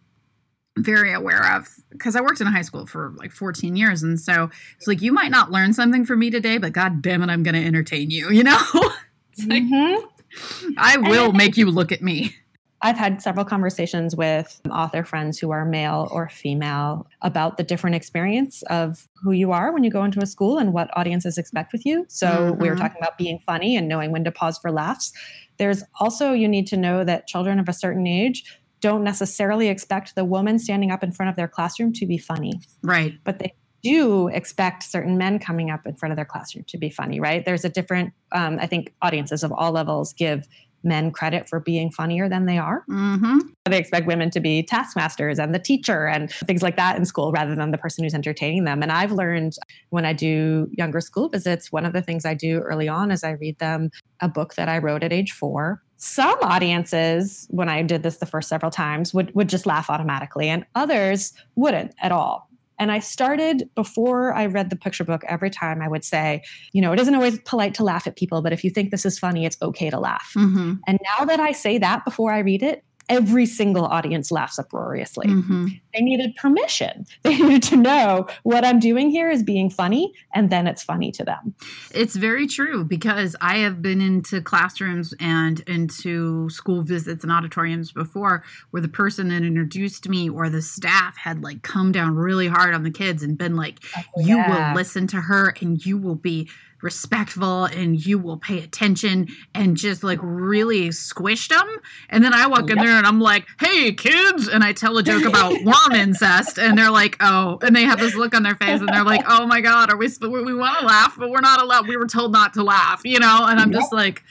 [0.79, 4.19] very aware of because i worked in a high school for like 14 years and
[4.19, 7.29] so it's like you might not learn something from me today but god damn it
[7.29, 8.57] i'm going to entertain you you know
[9.39, 10.69] mm-hmm.
[10.79, 12.35] i will make you look at me
[12.83, 17.95] I've had several conversations with author friends who are male or female about the different
[17.95, 21.73] experience of who you are when you go into a school and what audiences expect
[21.73, 22.05] with you.
[22.07, 22.61] So mm-hmm.
[22.61, 22.83] we were mm-hmm.
[22.83, 25.13] talking about being funny and knowing when to pause for laughs.
[25.57, 30.15] There's also, you need to know that children of a certain age don't necessarily expect
[30.15, 32.59] the woman standing up in front of their classroom to be funny.
[32.81, 33.13] Right.
[33.23, 36.89] But they do expect certain men coming up in front of their classroom to be
[36.89, 37.45] funny, right?
[37.45, 40.47] There's a different, um, I think audiences of all levels give
[40.83, 42.83] men credit for being funnier than they are.
[42.89, 43.39] Mm-hmm.
[43.65, 47.31] They expect women to be taskmasters and the teacher and things like that in school
[47.31, 48.81] rather than the person who's entertaining them.
[48.81, 49.57] And I've learned
[49.89, 53.23] when I do younger school visits, one of the things I do early on is
[53.23, 53.89] I read them
[54.19, 55.81] a book that I wrote at age four.
[55.97, 60.49] Some audiences, when I did this the first several times, would, would just laugh automatically,
[60.49, 62.49] and others wouldn't at all.
[62.81, 66.41] And I started before I read the picture book, every time I would say,
[66.73, 69.05] you know, it isn't always polite to laugh at people, but if you think this
[69.05, 70.33] is funny, it's okay to laugh.
[70.35, 70.73] Mm-hmm.
[70.87, 75.27] And now that I say that before I read it, every single audience laughs uproariously.
[75.27, 75.67] Mm-hmm.
[75.93, 77.05] They needed permission.
[77.23, 81.11] They needed to know what I'm doing here is being funny, and then it's funny
[81.13, 81.53] to them.
[81.93, 87.91] It's very true because I have been into classrooms and into school visits and auditoriums
[87.91, 92.47] before where the person that introduced me or the staff had like come down really
[92.47, 95.97] hard on the kids and been like, oh, you will listen to her and you
[95.97, 96.49] will be
[96.81, 101.67] respectful and you will pay attention and just like really squished them.
[102.09, 102.77] And then I walk yep.
[102.77, 104.47] in there and I'm like, hey, kids.
[104.47, 105.53] And I tell a joke about
[105.89, 106.57] worm incest.
[106.57, 109.23] And they're like, oh, and they have this look on their face and they're like,
[109.27, 111.87] oh my God, are we, we want to laugh, but we're not allowed.
[111.87, 113.45] We were told not to laugh, you know?
[113.47, 114.23] And I'm just like,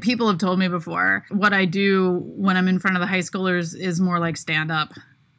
[0.00, 3.18] people have told me before what I do when I'm in front of the high
[3.18, 4.90] schoolers is more like stand up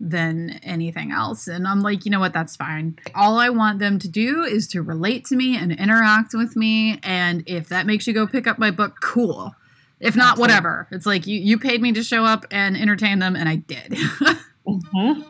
[0.01, 1.47] than anything else.
[1.47, 2.34] And I'm like, you know what?
[2.34, 2.97] That's fine.
[3.15, 6.99] All I want them to do is to relate to me and interact with me.
[7.03, 9.53] And if that makes you go pick up my book, cool.
[9.99, 10.88] If not, whatever.
[10.91, 13.91] It's like you, you paid me to show up and entertain them, and I did.
[14.65, 15.21] mm-hmm.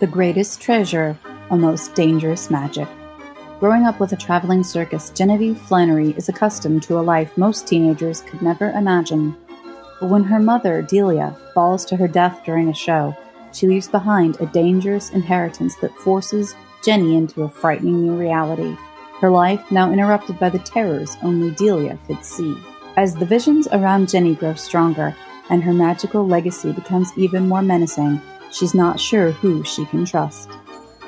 [0.00, 1.18] The greatest treasure,
[1.50, 2.88] a most dangerous magic.
[3.58, 8.22] Growing up with a traveling circus, Genevieve Flannery is accustomed to a life most teenagers
[8.22, 9.36] could never imagine.
[10.00, 13.14] But when her mother, Delia, falls to her death during a show,
[13.52, 18.74] she leaves behind a dangerous inheritance that forces Jenny into a frightening new reality,
[19.20, 22.56] her life now interrupted by the terrors only Delia could see.
[22.96, 25.14] As the visions around Jenny grow stronger
[25.50, 28.18] and her magical legacy becomes even more menacing,
[28.52, 30.50] she's not sure who she can trust.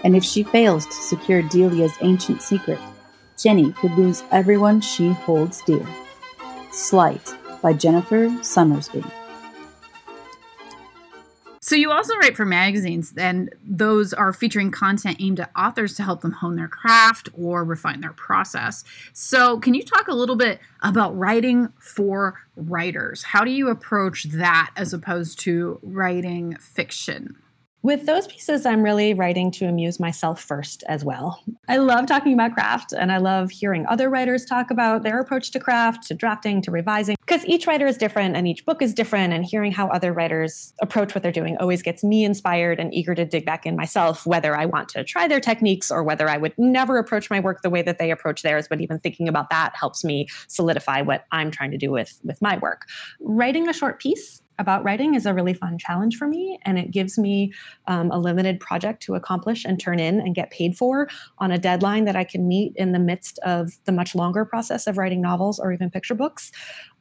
[0.04, 2.80] And if she fails to secure Delia's ancient secret,
[3.36, 5.86] Jenny could lose everyone she holds dear.
[6.70, 9.04] Slight by Jennifer Sommersby.
[11.64, 16.02] So you also write for magazines, and those are featuring content aimed at authors to
[16.02, 18.82] help them hone their craft or refine their process.
[19.12, 23.22] So can you talk a little bit about writing for writers?
[23.22, 27.36] How do you approach that as opposed to writing fiction?
[27.82, 31.42] With those pieces, I'm really writing to amuse myself first as well.
[31.66, 35.50] I love talking about craft and I love hearing other writers talk about their approach
[35.50, 38.94] to craft, to drafting, to revising, because each writer is different and each book is
[38.94, 39.32] different.
[39.32, 43.16] And hearing how other writers approach what they're doing always gets me inspired and eager
[43.16, 46.36] to dig back in myself, whether I want to try their techniques or whether I
[46.36, 48.68] would never approach my work the way that they approach theirs.
[48.68, 52.40] But even thinking about that helps me solidify what I'm trying to do with, with
[52.40, 52.86] my work.
[53.18, 56.58] Writing a short piece about writing is a really fun challenge for me.
[56.62, 57.52] And it gives me
[57.88, 61.58] um, a limited project to accomplish and turn in and get paid for on a
[61.58, 65.20] deadline that I can meet in the midst of the much longer process of writing
[65.20, 66.50] novels or even picture books.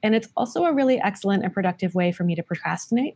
[0.03, 3.15] And it's also a really excellent and productive way for me to procrastinate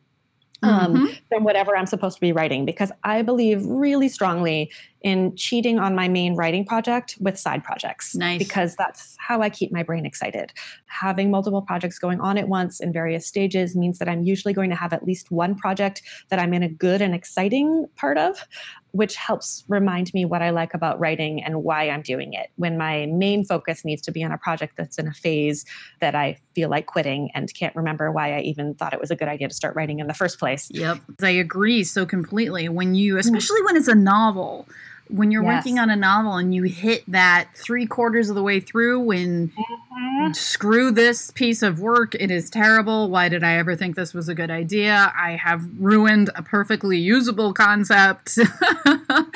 [0.66, 1.14] um, mm-hmm.
[1.32, 5.94] than whatever I'm supposed to be writing because I believe really strongly in cheating on
[5.94, 8.16] my main writing project with side projects.
[8.16, 8.40] Nice.
[8.40, 10.52] Because that's how I keep my brain excited.
[10.88, 14.72] Having multiple projects going on at once in various stages means that I'm usually going
[14.72, 18.48] to have at least one project that I'm in a good and exciting part of,
[18.96, 22.50] which helps remind me what I like about writing and why I'm doing it.
[22.56, 25.66] When my main focus needs to be on a project that's in a phase
[26.00, 29.16] that I feel like quitting and can't remember why I even thought it was a
[29.16, 30.70] good idea to start writing in the first place.
[30.72, 31.00] Yep.
[31.22, 32.70] I agree so completely.
[32.70, 33.20] When you, mm.
[33.20, 34.66] especially when it's a novel,
[35.10, 35.60] when you're yes.
[35.60, 39.50] working on a novel and you hit that three quarters of the way through when
[39.50, 40.32] mm-hmm.
[40.34, 44.28] screw this piece of work it is terrible why did i ever think this was
[44.28, 48.38] a good idea i have ruined a perfectly usable concept
[48.86, 49.32] yeah.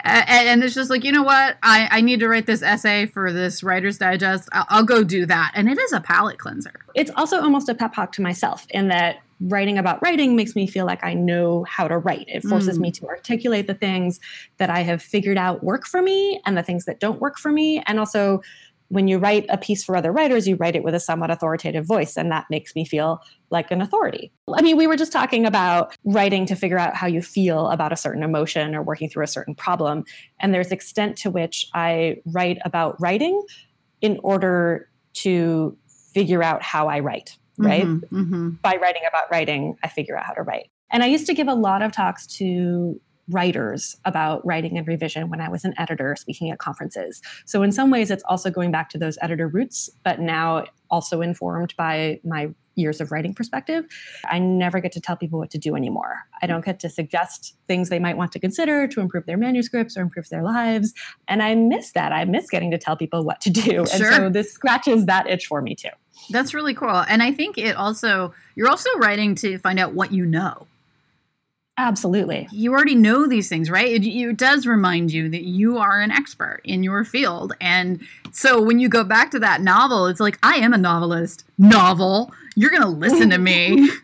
[0.00, 3.06] and, and, it's just like you know what I, I need to write this essay
[3.06, 6.84] for this writer's digest I'll, I'll go do that and it is a palate cleanser
[6.94, 10.66] it's also almost a pep talk to myself in that writing about writing makes me
[10.66, 12.26] feel like I know how to write.
[12.28, 12.82] It forces mm.
[12.82, 14.20] me to articulate the things
[14.58, 17.50] that I have figured out work for me and the things that don't work for
[17.50, 17.82] me.
[17.86, 18.42] And also,
[18.88, 21.86] when you write a piece for other writers, you write it with a somewhat authoritative
[21.86, 24.32] voice, and that makes me feel like an authority.
[24.52, 27.92] I mean, we were just talking about writing to figure out how you feel about
[27.92, 30.04] a certain emotion or working through a certain problem.
[30.40, 33.40] And there's extent to which I write about writing
[34.00, 35.76] in order to
[36.12, 37.84] figure out how I write right?
[37.84, 38.48] Mm-hmm, mm-hmm.
[38.62, 40.70] By writing about writing, I figure out how to write.
[40.90, 45.30] And I used to give a lot of talks to writers about writing and revision
[45.30, 47.22] when I was an editor speaking at conferences.
[47.46, 51.20] So, in some ways, it's also going back to those editor roots, but now also
[51.20, 53.86] informed by my years of writing perspective.
[54.28, 56.20] I never get to tell people what to do anymore.
[56.42, 59.96] I don't get to suggest things they might want to consider to improve their manuscripts
[59.96, 60.94] or improve their lives.
[61.28, 62.12] And I miss that.
[62.12, 63.86] I miss getting to tell people what to do.
[63.86, 64.06] Sure.
[64.06, 65.90] And so this scratches that itch for me too.
[66.30, 67.04] That's really cool.
[67.08, 70.66] And I think it also, you're also writing to find out what you know.
[71.80, 72.46] Absolutely.
[72.52, 73.88] You already know these things, right?
[73.88, 77.54] It, it, does remind you that you are an expert in your field.
[77.58, 81.44] And so when you go back to that novel, it's like, I am a novelist.
[81.56, 82.34] Novel.
[82.60, 83.88] You're going to listen to me.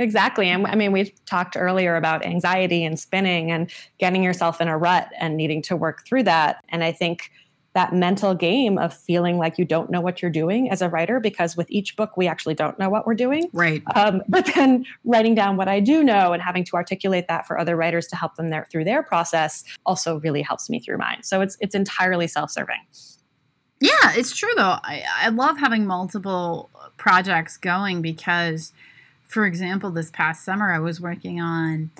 [0.00, 0.48] Exactly.
[0.48, 4.78] And I mean, we talked earlier about anxiety and spinning and getting yourself in a
[4.78, 6.62] rut and needing to work through that.
[6.68, 7.32] And I think
[7.74, 11.20] that mental game of feeling like you don't know what you're doing as a writer
[11.20, 14.84] because with each book we actually don't know what we're doing right um, but then
[15.04, 18.16] writing down what i do know and having to articulate that for other writers to
[18.16, 21.74] help them there, through their process also really helps me through mine so it's it's
[21.74, 22.80] entirely self-serving
[23.80, 28.72] yeah it's true though i, I love having multiple projects going because
[29.22, 31.90] for example this past summer i was working on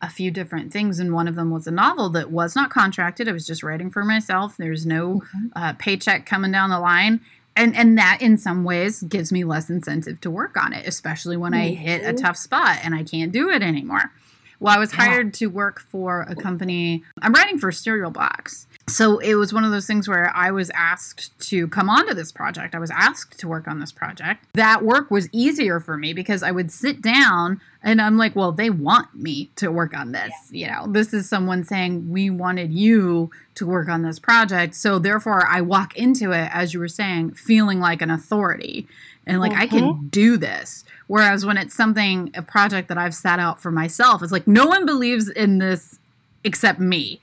[0.00, 3.28] a few different things, and one of them was a novel that was not contracted.
[3.28, 4.56] I was just writing for myself.
[4.56, 5.22] There's no
[5.56, 7.20] uh, paycheck coming down the line,
[7.56, 11.36] and and that in some ways gives me less incentive to work on it, especially
[11.36, 11.54] when.
[11.54, 14.12] I hit a tough spot and I can't do it anymore.
[14.60, 17.04] Well, I was hired to work for a company.
[17.22, 20.70] I'm writing for Serial Box, so it was one of those things where I was
[20.74, 22.74] asked to come onto this project.
[22.74, 24.46] I was asked to work on this project.
[24.54, 28.50] That work was easier for me because I would sit down and I'm like, well,
[28.50, 30.32] they want me to work on this.
[30.50, 34.74] You know, this is someone saying, we wanted you to work on this project.
[34.74, 38.88] So therefore, I walk into it, as you were saying, feeling like an authority
[39.28, 40.84] and like I can do this.
[41.06, 44.66] Whereas when it's something, a project that I've sat out for myself, it's like no
[44.66, 45.98] one believes in this
[46.44, 47.20] except me.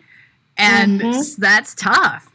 [0.57, 1.35] And Mhm.
[1.37, 2.31] that's tough.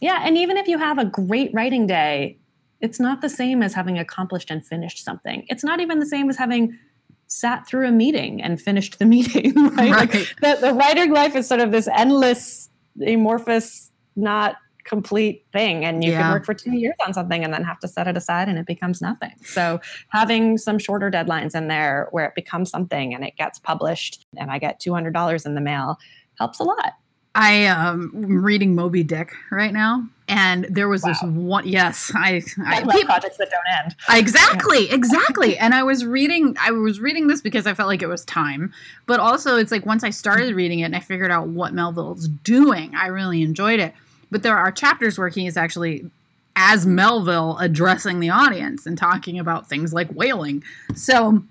[0.00, 2.36] Yeah, and even if you have a great writing day,
[2.80, 5.44] it's not the same as having accomplished and finished something.
[5.48, 6.78] It's not even the same as having
[7.26, 9.90] sat through a meeting and finished the meeting, right?
[9.90, 12.68] Like the, the writing life is sort of this endless,
[13.06, 14.56] amorphous, not
[14.90, 15.84] complete thing.
[15.84, 16.22] And you Yeah.
[16.22, 18.58] can work for two years on something and then have to set it aside and
[18.58, 19.32] it becomes nothing.
[19.44, 24.26] So having some shorter deadlines in there where it becomes something and it gets published
[24.36, 25.96] and I get $200 in the mail
[26.38, 26.94] helps a lot.
[27.32, 31.64] I um am reading Moby Dick right now, and there was this one.
[31.68, 33.94] Yes, I, I, I love peop- projects that don't end.
[34.18, 35.56] exactly, exactly.
[35.56, 38.72] And I was reading, I was reading this because I felt like it was time,
[39.06, 42.26] but also it's like once I started reading it and I figured out what Melville's
[42.26, 43.94] doing, I really enjoyed it.
[44.30, 46.10] But there are chapters where he is actually
[46.56, 50.62] as Melville addressing the audience and talking about things like whaling.
[50.94, 51.42] So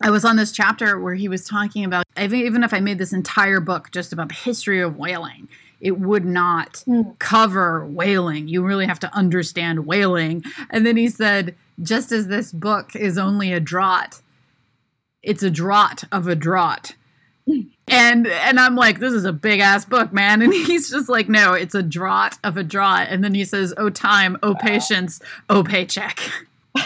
[0.00, 3.12] I was on this chapter where he was talking about even if I made this
[3.12, 5.48] entire book just about the history of whaling,
[5.80, 7.18] it would not Mm.
[7.18, 8.48] cover whaling.
[8.48, 10.44] You really have to understand whaling.
[10.70, 14.20] And then he said, just as this book is only a draught,
[15.22, 16.94] it's a draught of a draught.
[17.90, 20.42] And and I'm like, this is a big ass book, man.
[20.48, 23.08] And he's just like, no, it's a draught of a draught.
[23.10, 25.20] And then he says, oh time, oh patience,
[25.50, 26.18] oh paycheck.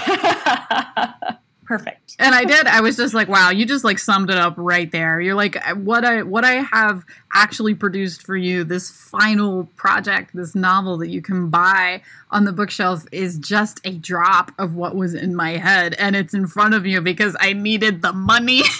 [1.64, 2.16] Perfect.
[2.18, 2.66] And I did.
[2.66, 5.20] I was just like, wow, you just like summed it up right there.
[5.20, 10.54] You're like what I what I have actually produced for you, this final project, this
[10.54, 15.14] novel that you can buy on the bookshelf is just a drop of what was
[15.14, 18.62] in my head and it's in front of you because I needed the money.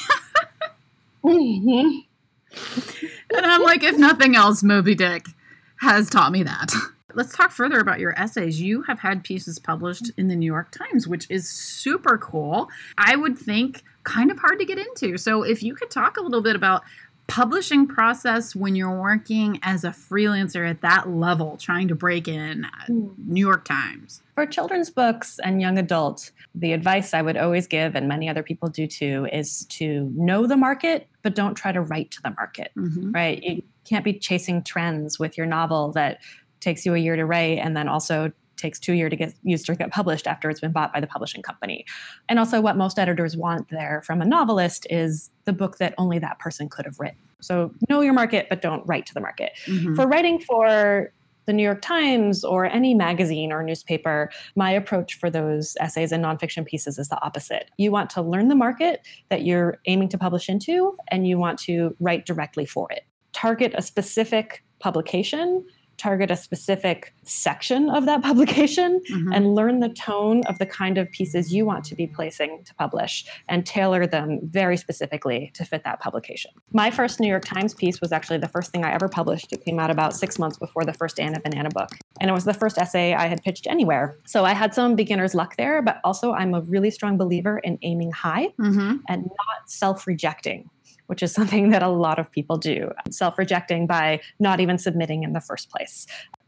[1.24, 2.04] Mhm.
[3.34, 5.26] And I'm like, if nothing else, Moby Dick
[5.80, 6.72] has taught me that.
[7.14, 8.61] Let's talk further about your essays.
[8.61, 12.68] You have had pieces published in the New York Times, which is super cool.
[12.96, 15.18] I would think kind of hard to get into.
[15.18, 16.82] So, if you could talk a little bit about
[17.26, 22.64] publishing process when you're working as a freelancer at that level, trying to break in
[22.64, 23.09] uh, hmm.
[23.18, 24.22] New York Times.
[24.35, 28.43] For children's books and young adult, the advice I would always give, and many other
[28.43, 32.30] people do too, is to know the market, but don't try to write to the
[32.30, 33.14] market, Mhm.
[33.14, 33.43] right?
[33.43, 36.20] You can't be chasing trends with your novel that
[36.61, 39.66] takes you a year to write and then also takes two years to get used
[39.66, 41.85] to get published after it's been bought by the publishing company.
[42.28, 46.18] And also what most editors want there from a novelist is the book that only
[46.20, 47.18] that person could have written.
[47.41, 49.53] So know your market, but don't write to the market.
[49.66, 49.97] Mhm.
[49.97, 51.12] For writing for
[51.47, 56.24] the New York Times or any magazine or newspaper, my approach for those essays and
[56.24, 57.70] nonfiction pieces is the opposite.
[57.78, 61.59] You want to learn the market that you're aiming to publish into, and you want
[61.61, 63.05] to write directly for it.
[63.32, 65.64] Target a specific publication,
[65.99, 69.34] target a specific section of that publication, Mhm.
[69.34, 72.74] and learn the tone of the kind of pieces you want to be placing to
[72.74, 76.51] publish and tailor them very specifically to fit that publication.
[76.72, 79.53] My first New York Times piece was actually the first thing I ever published.
[79.53, 81.90] It came out about six months before the first Anna Banana book.
[82.20, 84.16] And it was the first essay I had pitched anywhere.
[84.26, 87.78] So I had some beginner's luck there, but also I'm a really strong believer in
[87.82, 89.01] aiming high Mhm.
[89.09, 90.68] and not self rejecting,
[91.12, 92.90] which is something that a lot of people do.
[93.10, 96.06] Self rejecting by not even submitting in the first place.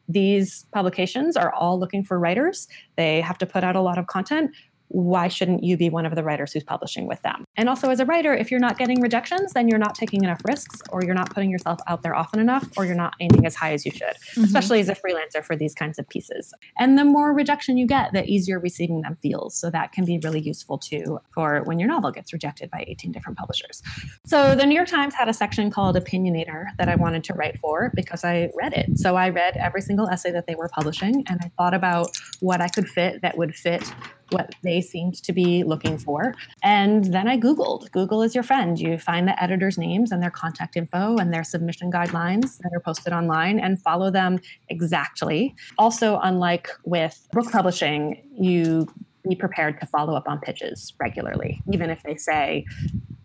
[0.09, 2.67] These publications are all looking for writers.
[2.97, 4.53] They have to put out a lot of content.
[4.89, 7.45] Why shouldn't you be one of the writers who's publishing with them?
[7.57, 10.41] And also, as a writer, if you're not getting rejections, then you're not taking enough
[10.47, 13.55] risks, or you're not putting yourself out there often enough, or you're not aiming as
[13.55, 14.45] high as you should Mhm.
[14.45, 16.53] especially as a freelancer for these kinds of pieces.
[16.79, 19.55] And the more rejection you get, the easier receiving them feels.
[19.57, 23.13] So that can be really useful too for when your novel gets rejected by 18
[23.13, 23.83] different publishers.
[24.27, 27.59] So the New York Times had a section called Opinionator that I wanted to write
[27.59, 28.99] for because I read it.
[28.99, 32.11] So I read every single essay that they were publishing and I thought about
[32.41, 33.83] what I could fit that would fit
[34.31, 36.35] what they seemed to be looking for.
[36.63, 37.91] And then I Googled.
[37.93, 38.79] Google is your friend.
[38.79, 42.81] You find the editors' names and their contact info and their submission guidelines that are
[42.81, 45.55] posted online and follow them exactly.
[45.79, 48.87] Also, unlike with book publishing, you
[49.29, 52.67] be prepared to follow up on pitches regularly, even if they say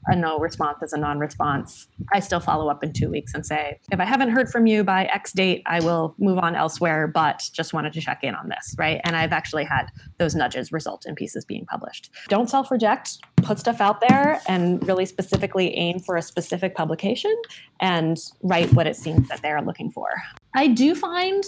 [0.09, 1.87] a no response is a non response.
[2.13, 4.83] I still follow up in two weeks and say, if I haven't heard from you
[4.83, 8.49] by X date, I will move on elsewhere, but just wanted to check in on
[8.49, 8.99] this, right?
[9.03, 12.11] And I've actually had those nudges result in pieces being published.
[12.27, 17.35] Don't self reject, put stuff out there and really specifically aim for a specific publication
[17.79, 20.09] and write what it seems that they're looking for.
[20.55, 21.43] I do find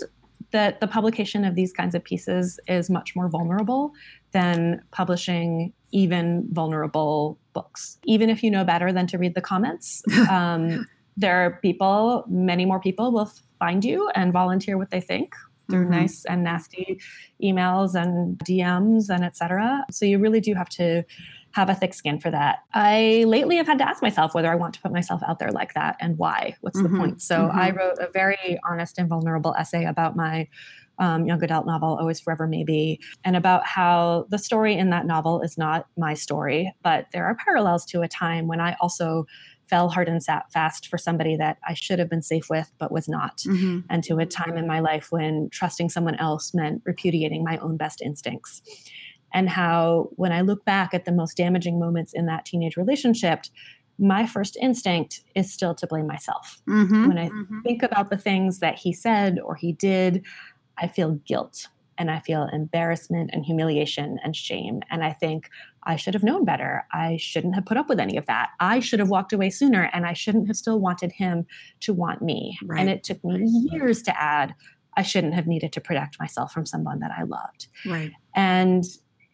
[0.51, 3.93] that the publication of these kinds of pieces is much more vulnerable
[4.31, 7.97] than publishing even vulnerable books.
[8.05, 10.85] Even if you know better than to read the comments, um,
[11.17, 13.29] there are people, many more people will
[13.59, 15.35] find you and volunteer what they think
[15.69, 15.89] through Mhm.
[15.91, 16.99] nice and nasty
[17.43, 19.85] emails and DMs and etc.
[19.91, 21.03] So you really do have to
[21.53, 22.59] have a thick skin for that.
[22.73, 25.51] I lately have had to ask myself whether I want to put myself out there
[25.51, 26.55] like that and why.
[26.61, 26.91] What's Mhm.
[26.91, 27.21] the point?
[27.21, 27.55] So Mhm.
[27.55, 30.47] I wrote a very honest and vulnerable essay about my
[30.99, 35.41] um, young adult novel, Always Forever Maybe, and about how the story in that novel
[35.41, 39.25] is not my story, but there are parallels to a time when I also
[39.67, 42.91] fell hard and sat fast for somebody that I should have been safe with but
[42.91, 43.85] was not, Mhm.
[43.89, 47.77] and to a time in my life when trusting someone else meant repudiating my own
[47.77, 48.61] best instincts.
[49.33, 53.43] And how, when I look back at the most damaging moments in that teenage relationship,
[53.99, 56.61] my first instinct is still to blame myself.
[56.67, 57.07] Mhm.
[57.07, 57.63] When I Mhm.
[57.63, 60.25] think about the things that he said or he did,
[60.77, 61.67] I feel guilt
[61.97, 64.81] and I feel embarrassment and humiliation and shame.
[64.89, 65.49] And I think
[65.83, 66.85] I should have known better.
[66.91, 68.49] I shouldn't have put up with any of that.
[68.59, 71.45] I should have walked away sooner and I shouldn't have still wanted him
[71.81, 72.57] to want me.
[72.65, 72.79] Right.
[72.79, 74.55] And it took me years to add,
[74.97, 77.67] I shouldn't have needed to protect myself from someone that I loved.
[77.85, 78.11] Right.
[78.35, 78.83] And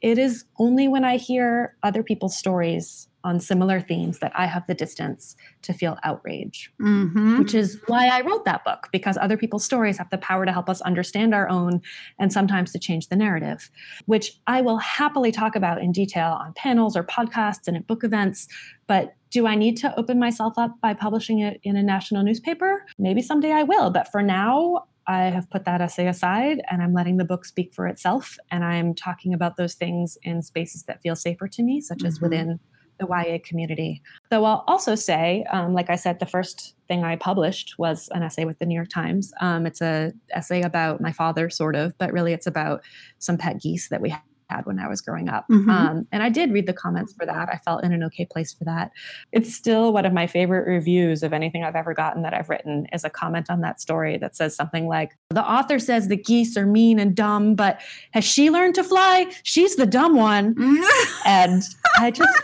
[0.02, 4.66] it is only when I hear other people's stories on similar themes that I have
[4.68, 7.40] the distance to feel outrage Mhm.
[7.40, 10.52] which is why I wrote that book, because other people's stories have the power to
[10.54, 11.82] help us understand our own
[12.20, 13.70] and sometimes to change the narrative,
[14.06, 18.04] which I will happily talk about in detail on panels or podcasts and at book
[18.06, 18.48] events.
[18.86, 22.86] But do I need to open myself up by publishing it in a national newspaper?
[22.98, 23.90] Maybe someday I will.
[23.90, 27.74] But for now, I have put that essay aside and I'm letting the book speak
[27.74, 28.38] for itself.
[28.52, 32.20] And I'm talking about those things in spaces that feel safer to me, such as
[32.20, 32.22] Mhm.
[32.22, 32.60] within
[33.00, 34.02] the YA community.
[34.32, 38.24] Though I'll also say, um, like I said, the first thing I published was an
[38.24, 39.32] essay with the New York Times.
[39.40, 42.82] Um, it's a essay about my father, sort of, but really it's about
[43.20, 44.16] some pet geese that we
[44.50, 45.46] had when I was growing up.
[45.52, 45.70] Mhm.
[45.70, 47.50] Um, and I did read the comments for that.
[47.52, 48.92] I felt in an okay place for that.
[49.32, 52.88] It's still one of my favorite reviews of anything I've ever gotten that I've written
[52.94, 56.56] is a comment on that story that says something like, "The author says the geese
[56.58, 57.80] are mean and dumb, but
[58.12, 59.28] has she learned to fly?
[59.44, 60.56] She's the dumb one."
[61.26, 61.62] And
[62.00, 62.42] I just,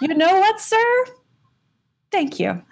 [0.00, 1.04] you know what, sir?
[2.14, 2.50] Thank you.
[2.50, 2.62] like,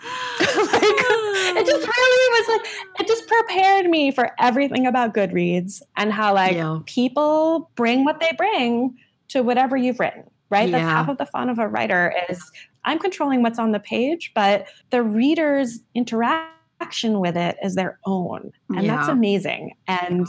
[0.40, 6.32] it just really was like, it just prepared me for everything about Goodreads and how,
[6.34, 6.78] like, Yeah.
[6.86, 8.96] people bring what they bring
[9.30, 10.70] to whatever you've written, right?
[10.70, 12.40] That's half of the fun of a writer is
[12.84, 18.52] I'm controlling what's on the page, but the reader's interaction with it is their own.
[18.68, 19.74] And that's amazing.
[19.88, 20.28] And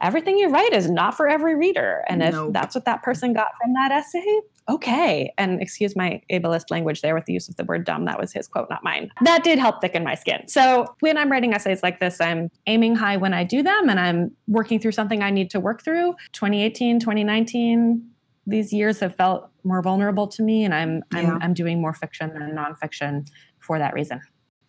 [0.00, 2.04] everything you write is not for every reader.
[2.08, 2.52] And if Nope.
[2.52, 5.32] that's what that person got from that essay, okay.
[5.36, 8.04] And excuse my ableist language there with the use of the word dumb.
[8.04, 9.10] That was his quote, not mine.
[9.22, 10.48] That did help thicken my skin.
[10.48, 14.00] So when I'm writing essays like this, I'm aiming high when I do them and
[14.00, 16.14] I'm working through something I need to work through.
[16.32, 18.08] 2018, 2019,
[18.46, 21.34] these years have felt more vulnerable to me and I'm Yeah.
[21.34, 24.20] I'm, I'm doing more fiction than nonfiction for that reason.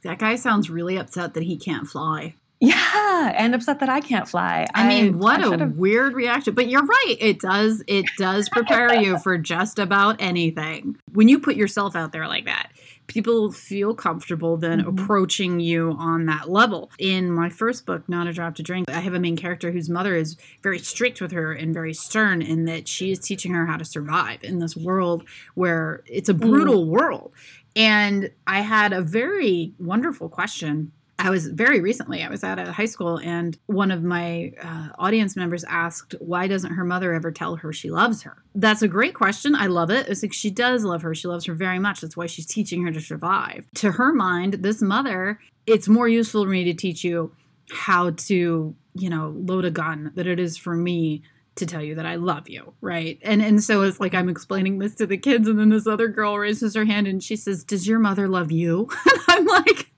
[0.04, 2.36] That guy sounds really upset that he can't fly.
[2.62, 4.66] Yeah, and upset that I can't fly.
[4.74, 6.56] I mean, what I a weird reaction.
[6.56, 7.16] But you're right.
[7.20, 10.96] It does it does prepare you for just about anything.
[11.14, 12.70] When you put yourself out there like that,
[13.08, 14.88] people feel comfortable then Mhm.
[14.88, 16.92] approaching you on that level.
[16.98, 19.90] In my first book, Not a Drop to Drink, I have a main character whose
[19.90, 23.66] mother is very strict with her and very stern in that she is teaching her
[23.66, 25.24] how to survive in this world
[25.56, 27.32] where it's a brutal world.
[27.76, 32.72] And I had a very wonderful question I was very recently, I was at a
[32.72, 37.32] high school, and one of my uh, audience members asked, Why doesn't her mother ever
[37.32, 38.44] tell her she loves her?
[38.54, 39.56] That's a great question.
[39.56, 40.10] I love it.
[40.10, 41.16] It's like she does love her.
[41.16, 42.02] She loves her very much.
[42.02, 43.66] That's why she's teaching her to survive.
[43.76, 47.34] To her mind, this mother, it's more useful for me to teach you
[47.72, 51.24] how to, you know, load a gun than it is for me
[51.56, 53.18] to tell you that I love you, right?
[53.22, 56.10] And and so it's like I'm explaining this to the kids, and then this other
[56.10, 59.90] girl raises her hand and she says, "Does your mother love you?" And I'm like,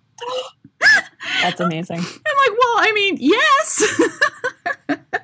[1.41, 1.97] That's amazing.
[1.99, 4.01] I'm like, well, I mean, yes.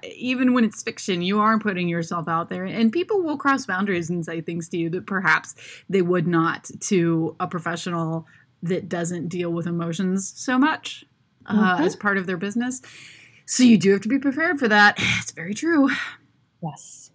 [0.15, 4.09] Even when it's fiction, you are putting yourself out there, and people will cross boundaries
[4.09, 5.55] and say things to you that perhaps
[5.89, 8.25] they would not to a professional
[8.61, 11.03] that doesn't deal with emotions so much
[11.45, 11.85] uh, Mhm.
[11.85, 12.81] as part of their business.
[13.45, 14.97] So you do have to be prepared for that.
[15.19, 15.89] It's very true.
[16.61, 17.11] Yes.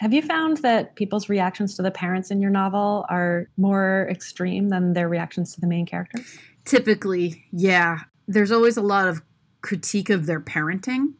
[0.00, 4.68] Have you found that people's reactions to the parents in your novel are more extreme
[4.70, 6.38] than their reactions to the main characters?
[6.64, 7.98] Typically, yeah.
[8.32, 9.22] There's always a lot of
[9.60, 11.14] critique of their parenting.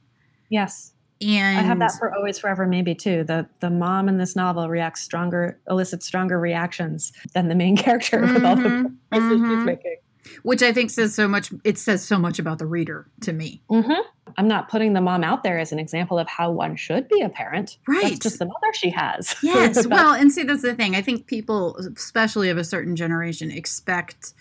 [0.48, 0.92] Yes.
[1.20, 3.24] And I have that for always forever maybe too.
[3.24, 8.20] The the mom in this novel reacts stronger elicits stronger reactions than the main character
[8.20, 9.64] with all the Mhm, choices she's mhm.
[9.66, 9.96] making.
[10.42, 11.52] which I think says so much.
[11.64, 13.62] It says so much about the reader to me.
[13.70, 14.00] Mm-hmm.
[14.38, 17.20] I'm not putting the mom out there as an example of how one should be
[17.20, 17.76] a parent.
[17.86, 18.02] Right.
[18.04, 19.34] That's just the mother she has.
[19.42, 19.86] Yes.
[19.86, 20.94] Well, and see, that's the thing.
[20.96, 24.32] I think people, especially of a certain generation, expect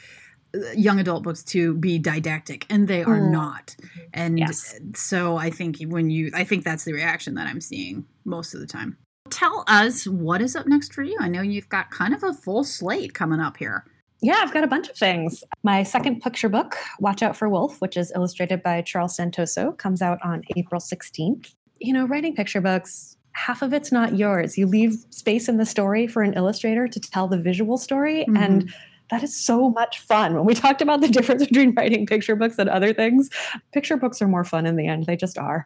[0.76, 3.32] young adult books to be didactic and they are Mm.
[3.32, 3.76] not
[4.14, 4.80] and Yes.
[4.96, 8.60] so i think when you i think that's the reaction that i'm seeing most of
[8.60, 8.98] the time
[9.30, 12.34] tell us what is up next for you i know you've got kind of a
[12.34, 13.86] full slate coming up here
[14.22, 15.46] Yeah, I've got a bunch of things.
[15.64, 20.02] My second picture book, Watch Out for Wolf, which is illustrated by Charles Santoso, comes
[20.02, 21.54] out on April 16th.
[21.80, 24.58] You know, writing picture books, half of it's not yours.
[24.58, 28.26] You leave space in the story for an illustrator to tell the visual story.
[28.36, 28.74] And
[29.10, 30.36] that is so much fun.
[30.36, 33.30] When we talked about the difference between writing picture books and other things,
[33.72, 35.06] picture books are more fun in the end.
[35.06, 35.66] They just are.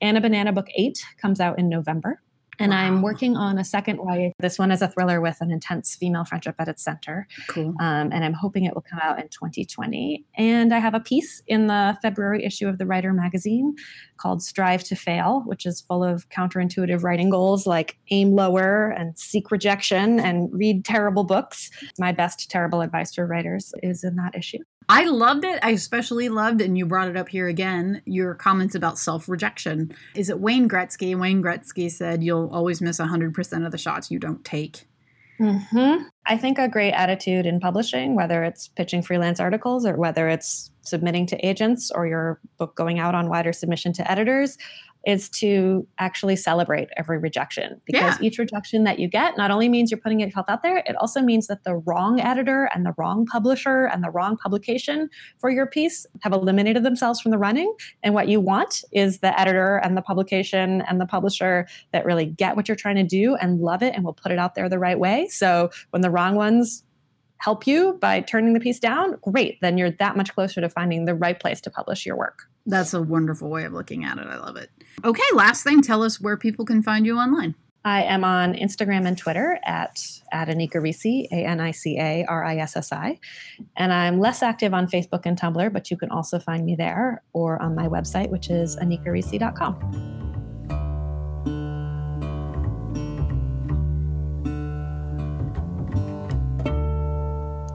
[0.00, 2.20] Anna Banana Book 8 comes out in November.
[2.58, 4.30] And I'm working on a second YA.
[4.38, 7.26] This one is a thriller with an intense female friendship at its center.
[7.48, 10.24] cool Um, and I'm hoping it will come out in 2020.
[10.36, 13.76] And I have a piece in the February issue of the Writer magazine
[14.16, 19.18] called Strive to Fail, which is full of counterintuitive writing goals like aim lower and
[19.18, 21.70] seek rejection and read terrible books.
[21.98, 24.58] My best terrible advice for writers is in that issue.
[24.88, 25.58] I loved it.
[25.62, 29.94] I especially loved, and you brought it up here again, your comments about self rejection.
[30.14, 31.18] Is it Wayne Gretzky?
[31.18, 34.86] Wayne Gretzky said, You'll always miss 100% of the shots you don't take.
[35.38, 36.04] Mm-hmm.
[36.26, 40.70] I think a great attitude in publishing, whether it's pitching freelance articles or whether it's
[40.80, 44.58] submitting to agents or your book going out on wider submission to editors,
[45.06, 49.90] is to actually celebrate every rejection because each rejection that you get not only means
[49.90, 53.24] you're putting yourself out there, it also means that the wrong editor and the wrong
[53.24, 57.72] publisher and the wrong publication for your piece have eliminated themselves from the running.
[58.02, 62.26] And what you want is the editor and the publication and the publisher that really
[62.26, 64.68] get what you're trying to do and love it and will put it out there
[64.68, 65.28] the right way.
[65.28, 66.84] So when the wrong ones
[67.38, 69.60] help you by turning the piece down, great.
[69.60, 72.48] Then you're that much closer to finding the right place to publish your work.
[72.66, 74.26] That's a wonderful way of looking at it.
[74.26, 74.70] I love it.
[75.04, 77.54] Okay, last thing, tell us where people can find you online.
[77.84, 82.24] I am on Instagram and Twitter at, at Anica Rissi, A N I C A
[82.28, 83.18] R I S S I.
[83.76, 87.22] And I'm less active on Facebook and Tumblr, but you can also find me there
[87.32, 90.18] or on my website, which is anicarissi.com.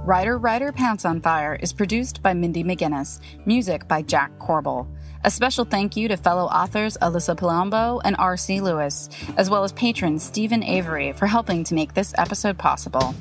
[0.06, 4.86] Writer Writer Pants on Fire is produced by Mindy McGinnis, music by Jack Corbel.
[5.26, 8.60] A special thank you to fellow authors Alyssa Palombo and R.C.
[8.60, 9.08] Lewis,
[9.38, 13.16] as well as patron Stephen Avery for helping to make this episode possible.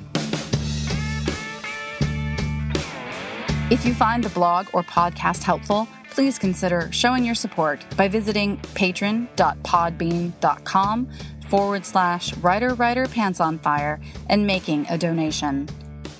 [3.70, 8.57] If you find the blog or podcast helpful, please consider showing your support by visiting
[8.74, 11.09] patron.podbean.com
[11.48, 15.68] forward slash writer writer pants on fire and making a donation.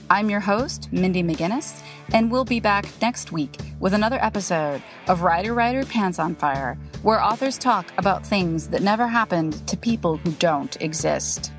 [0.09, 1.82] I'm your host, Mindy McGinnis,
[2.13, 6.79] and we'll be back next week with another episode of Writer Writer Pants on Fire,
[7.03, 11.53] where authors talk about things that never happened to people who don't exist.